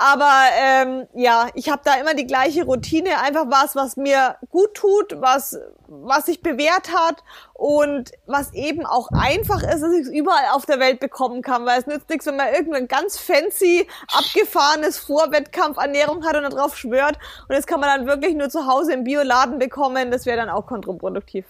[0.00, 4.74] Aber ähm, ja, ich habe da immer die gleiche Routine, einfach was, was mir gut
[4.74, 10.08] tut, was, was sich bewährt hat und was eben auch einfach ist, dass ich es
[10.08, 13.88] überall auf der Welt bekommen kann, weil es nützt nichts, wenn man irgendein ganz fancy,
[14.06, 17.18] abgefahrenes Vorwettkampfernährung hat und darauf schwört
[17.48, 20.48] und das kann man dann wirklich nur zu Hause im Bioladen bekommen, das wäre dann
[20.48, 21.44] auch kontraproduktiv.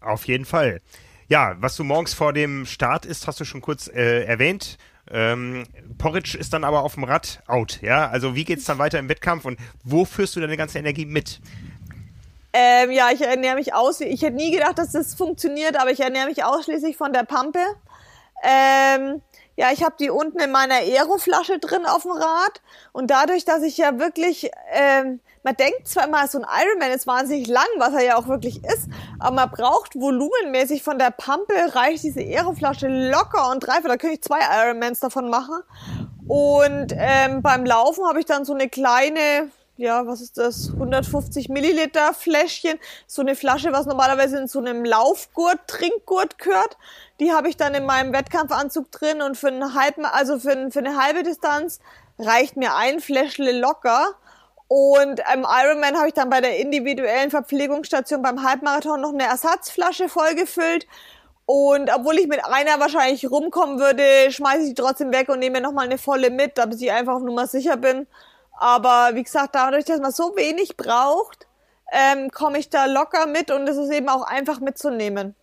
[0.00, 0.80] Auf jeden Fall.
[1.28, 4.78] Ja, was du morgens vor dem Start isst, hast du schon kurz äh, erwähnt.
[5.10, 5.64] Ähm,
[5.98, 8.08] Porridge ist dann aber auf dem Rad out, ja?
[8.08, 11.40] Also wie geht's dann weiter im Wettkampf und wo führst du deine ganze Energie mit?
[12.52, 14.00] Ähm, ja, ich ernähre mich aus.
[14.00, 17.60] Ich hätte nie gedacht, dass das funktioniert, aber ich ernähre mich ausschließlich von der Pampe.
[18.42, 19.22] Ähm,
[19.56, 23.62] ja, ich habe die unten in meiner Aeroflasche drin auf dem Rad und dadurch, dass
[23.62, 27.92] ich ja wirklich ähm, man denkt zwar immer, so ein Ironman ist wahnsinnig lang, was
[27.94, 28.88] er ja auch wirklich ist,
[29.18, 33.88] aber man braucht volumenmäßig von der Pampe reicht diese Aeroflasche locker und dreifach.
[33.88, 35.62] Da könnte ich zwei Ironmans davon machen.
[36.28, 39.50] Und ähm, beim Laufen habe ich dann so eine kleine,
[39.82, 42.78] ja, was ist das, 150 Milliliter Fläschchen,
[43.08, 46.78] so eine Flasche, was normalerweise in so einem Laufgurt, Trinkgurt gehört.
[47.18, 50.78] Die habe ich dann in meinem Wettkampfanzug drin und für, einen halben, also für, für
[50.78, 51.80] eine halbe Distanz
[52.16, 54.14] reicht mir ein Fläschle locker.
[54.68, 60.08] Und im Ironman habe ich dann bei der individuellen Verpflegungsstation beim Halbmarathon noch eine Ersatzflasche
[60.08, 60.86] vollgefüllt.
[61.44, 65.60] Und obwohl ich mit einer wahrscheinlich rumkommen würde, schmeiße ich die trotzdem weg und nehme
[65.60, 68.06] nochmal eine volle mit, damit ich einfach auf Nummer sicher bin.
[68.62, 71.48] Aber wie gesagt, dadurch, dass man so wenig braucht,
[71.90, 75.34] ähm, komme ich da locker mit und es ist eben auch einfach mitzunehmen.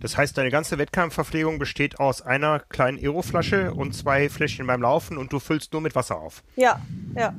[0.00, 5.18] Das heißt, deine ganze Wettkampfverpflegung besteht aus einer kleinen Aeroflasche und zwei Fläschchen beim Laufen
[5.18, 6.42] und du füllst nur mit Wasser auf.
[6.56, 6.80] Ja,
[7.14, 7.32] ja.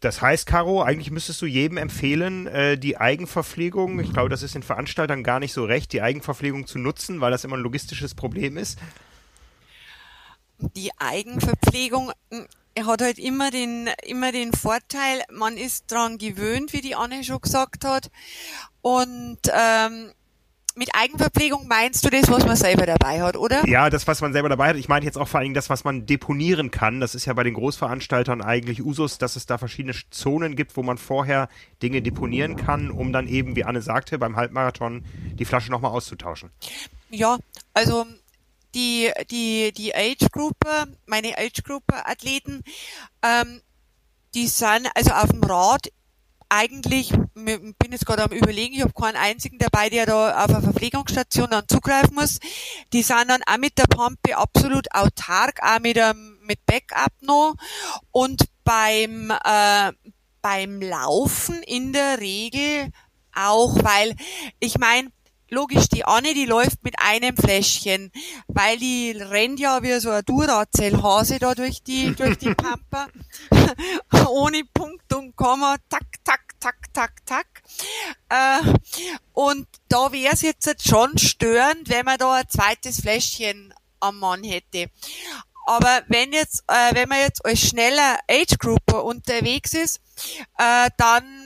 [0.00, 4.54] Das heißt, Caro, eigentlich müsstest du jedem empfehlen, äh, die Eigenverpflegung, ich glaube, das ist
[4.54, 8.14] den Veranstaltern gar nicht so recht, die Eigenverpflegung zu nutzen, weil das immer ein logistisches
[8.14, 8.78] Problem ist.
[10.58, 12.12] Die Eigenverpflegung
[12.76, 17.24] hm, hat halt immer den, immer den Vorteil, man ist dran gewöhnt, wie die Anne
[17.24, 18.10] schon gesagt hat.
[18.82, 20.12] Und ähm,
[20.76, 23.66] mit Eigenverpflegung meinst du das, was man selber dabei hat, oder?
[23.66, 24.76] Ja, das, was man selber dabei hat.
[24.76, 27.00] Ich meine jetzt auch vor allen Dingen das, was man deponieren kann.
[27.00, 30.82] Das ist ja bei den Großveranstaltern eigentlich Usus, dass es da verschiedene Zonen gibt, wo
[30.82, 31.48] man vorher
[31.82, 35.04] Dinge deponieren kann, um dann eben, wie Anne sagte, beim Halbmarathon
[35.38, 36.50] die Flasche nochmal auszutauschen.
[37.08, 37.38] Ja,
[37.72, 38.04] also
[38.76, 42.62] die, die, die Age-Gruppe, meine Age-Gruppe-Athleten,
[43.22, 43.62] ähm,
[44.34, 45.88] die sind also auf dem Rad
[46.48, 50.62] eigentlich, bin jetzt gerade am überlegen, ich habe keinen einzigen dabei, der da auf eine
[50.62, 52.38] Verpflegungsstation dann zugreifen muss.
[52.92, 57.54] Die sind dann auch mit der Pampe absolut autark, auch mit, ähm, mit Backup noch.
[58.12, 59.92] Und beim, äh,
[60.42, 62.90] beim Laufen in der Regel
[63.34, 64.14] auch, weil
[64.60, 65.10] ich meine,
[65.50, 68.10] logisch, die Anne, die läuft mit einem Fläschchen,
[68.48, 73.08] weil die rennt ja wie so ein Duracell-Hase da durch die, durch die Pampa,
[74.28, 77.46] ohne Punkt und Komma, tak, tak, tak, tak, tak.
[78.28, 78.74] Äh,
[79.32, 84.44] und da wäre es jetzt schon störend, wenn man da ein zweites Fläschchen am Mann
[84.44, 84.90] hätte.
[85.66, 90.00] Aber wenn jetzt, äh, wenn man jetzt als schneller Age Grouper unterwegs ist,
[90.58, 91.45] äh, dann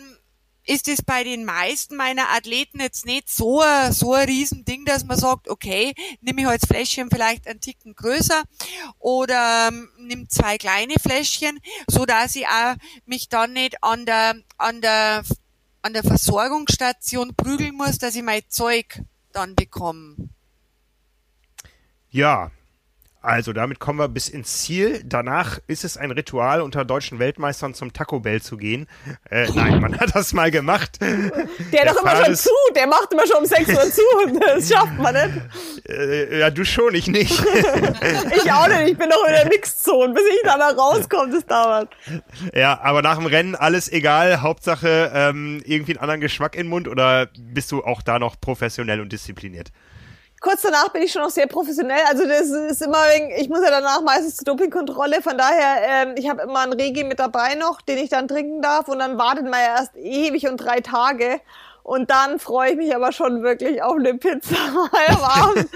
[0.70, 5.04] ist es bei den meisten meiner Athleten jetzt nicht so, ein, so ein Riesending, dass
[5.04, 8.44] man sagt, okay, nehme ich als Fläschchen vielleicht einen Ticken größer
[9.00, 11.58] oder ähm, nimm zwei kleine Fläschchen,
[11.88, 15.24] so dass ich auch mich dann nicht an der, an der,
[15.82, 19.02] an der Versorgungsstation prügeln muss, dass ich mein Zeug
[19.32, 20.14] dann bekomme.
[22.10, 22.52] Ja,
[23.22, 25.02] also damit kommen wir bis ins Ziel.
[25.04, 28.86] Danach ist es ein Ritual, unter deutschen Weltmeistern zum Taco Bell zu gehen.
[29.28, 30.98] Äh, nein, man hat das mal gemacht.
[31.00, 31.18] Der,
[31.70, 34.00] der doch immer schon zu, der macht immer schon um 6 Uhr zu.
[34.40, 35.88] Das schafft man nicht.
[35.88, 37.32] Äh, ja, du schon, ich nicht.
[38.36, 40.14] ich auch nicht, ich bin noch in der Mixzone.
[40.14, 41.90] Bis ich da mal rauskomme, das dauert.
[42.54, 44.40] Ja, aber nach dem Rennen alles egal.
[44.40, 49.00] Hauptsache ähm, irgendwie einen anderen Geschmack im Mund oder bist du auch da noch professionell
[49.00, 49.72] und diszipliniert?
[50.40, 52.02] Kurz danach bin ich schon noch sehr professionell.
[52.08, 53.04] Also das ist immer,
[53.36, 55.22] ich muss ja danach meistens zur Dopingkontrolle.
[55.22, 58.62] Von daher, ähm, ich habe immer einen Regi mit dabei noch, den ich dann trinken
[58.62, 58.88] darf.
[58.88, 61.40] Und dann wartet man ja erst ewig und drei Tage.
[61.82, 64.56] Und dann freue ich mich aber schon wirklich auf eine Pizza
[65.08, 65.68] am Abend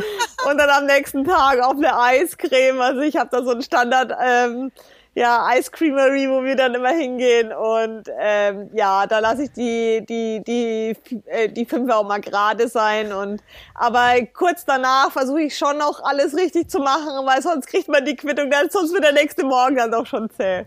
[0.49, 2.81] und dann am nächsten Tag auf eine Eiscreme.
[2.81, 4.71] Also ich habe da so einen Standard ähm,
[5.15, 7.53] ja, Ice Creamery, wo wir dann immer hingehen.
[7.53, 10.97] Und ähm, ja, da lasse ich die, die, die,
[11.27, 13.13] äh, die fünf auch mal gerade sein.
[13.13, 13.43] Und
[13.75, 18.05] aber kurz danach versuche ich schon noch alles richtig zu machen, weil sonst kriegt man
[18.05, 20.65] die Quittung, dann sonst wird der nächste Morgen dann doch schon zäh.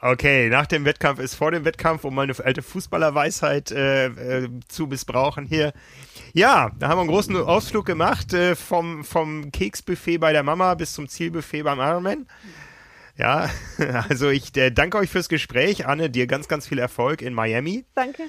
[0.00, 4.48] Okay, nach dem Wettkampf ist vor dem Wettkampf, um mal eine alte Fußballerweisheit äh, äh,
[4.68, 5.72] zu missbrauchen hier.
[6.34, 10.74] Ja, da haben wir einen großen Ausflug gemacht, äh, vom, vom Keksbuffet bei der Mama
[10.74, 12.26] bis zum Zielbuffet beim Ironman.
[13.16, 13.50] Ja,
[14.08, 15.86] also ich äh, danke euch fürs Gespräch.
[15.86, 17.84] Anne, dir ganz, ganz viel Erfolg in Miami.
[17.94, 18.24] Danke.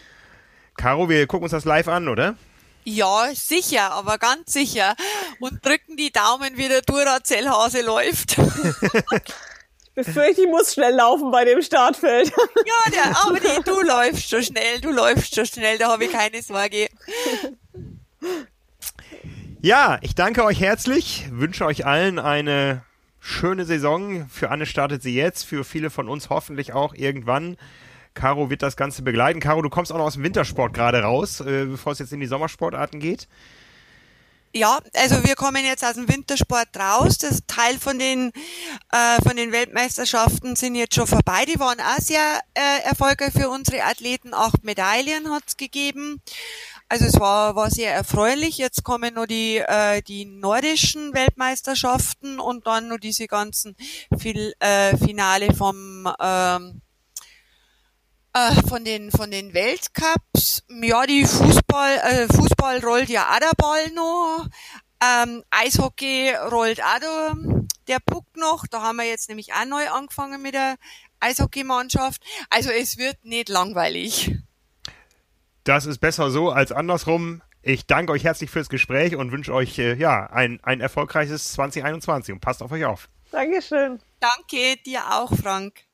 [0.76, 2.36] Caro, wir gucken uns das live an, oder?
[2.84, 4.96] Ja, sicher, aber ganz sicher.
[5.40, 8.36] Und drücken die Daumen, wie der Duracell-Hase läuft.
[9.96, 12.32] Befürchte, ich muss schnell laufen bei dem Startfeld.
[12.66, 16.12] Ja, der, aber die, du läufst schon schnell, du läufst schon schnell, da habe ich
[16.12, 16.90] keine Sorge.
[19.62, 22.84] Ja, ich danke euch herzlich, wünsche euch allen eine
[23.26, 24.30] schöne Saison.
[24.30, 27.58] Für Anne startet sie jetzt, für viele von uns hoffentlich auch irgendwann.
[28.14, 29.40] Caro wird das Ganze begleiten.
[29.40, 32.20] Caro, du kommst auch noch aus dem Wintersport gerade raus, äh, bevor es jetzt in
[32.20, 33.28] die Sommersportarten geht.
[34.54, 37.18] Ja, also wir kommen jetzt aus dem Wintersport raus.
[37.18, 38.32] Das Teil von den
[38.92, 41.44] äh, von den Weltmeisterschaften sind jetzt schon vorbei.
[41.46, 44.34] Die waren auch sehr äh, erfolgreich für unsere Athleten.
[44.34, 46.22] Acht Medaillen hat's gegeben.
[46.88, 48.58] Also es war war sehr erfreulich.
[48.58, 53.76] Jetzt kommen noch die äh, die nordischen Weltmeisterschaften und dann noch diese ganzen
[54.18, 56.82] Fil äh, Finale vom ähm,
[58.34, 60.64] äh, von den von den Weltcups.
[60.70, 64.48] Ja, die Fußball äh, Fußball rollt ja auch der Ball noch.
[65.04, 67.34] Ähm, Eishockey rollt auch da
[67.88, 68.68] der Puck noch.
[68.68, 70.76] Da haben wir jetzt nämlich auch neu angefangen mit der
[71.20, 72.24] Eishockeymannschaft.
[72.50, 74.32] Also es wird nicht langweilig.
[75.66, 77.42] Das ist besser so als andersrum.
[77.64, 82.34] Ich danke euch herzlich fürs Gespräch und wünsche euch äh, ja ein, ein erfolgreiches 2021
[82.34, 83.10] und passt auf euch auf.
[83.32, 84.00] Dankeschön.
[84.20, 85.85] Danke dir auch, Frank.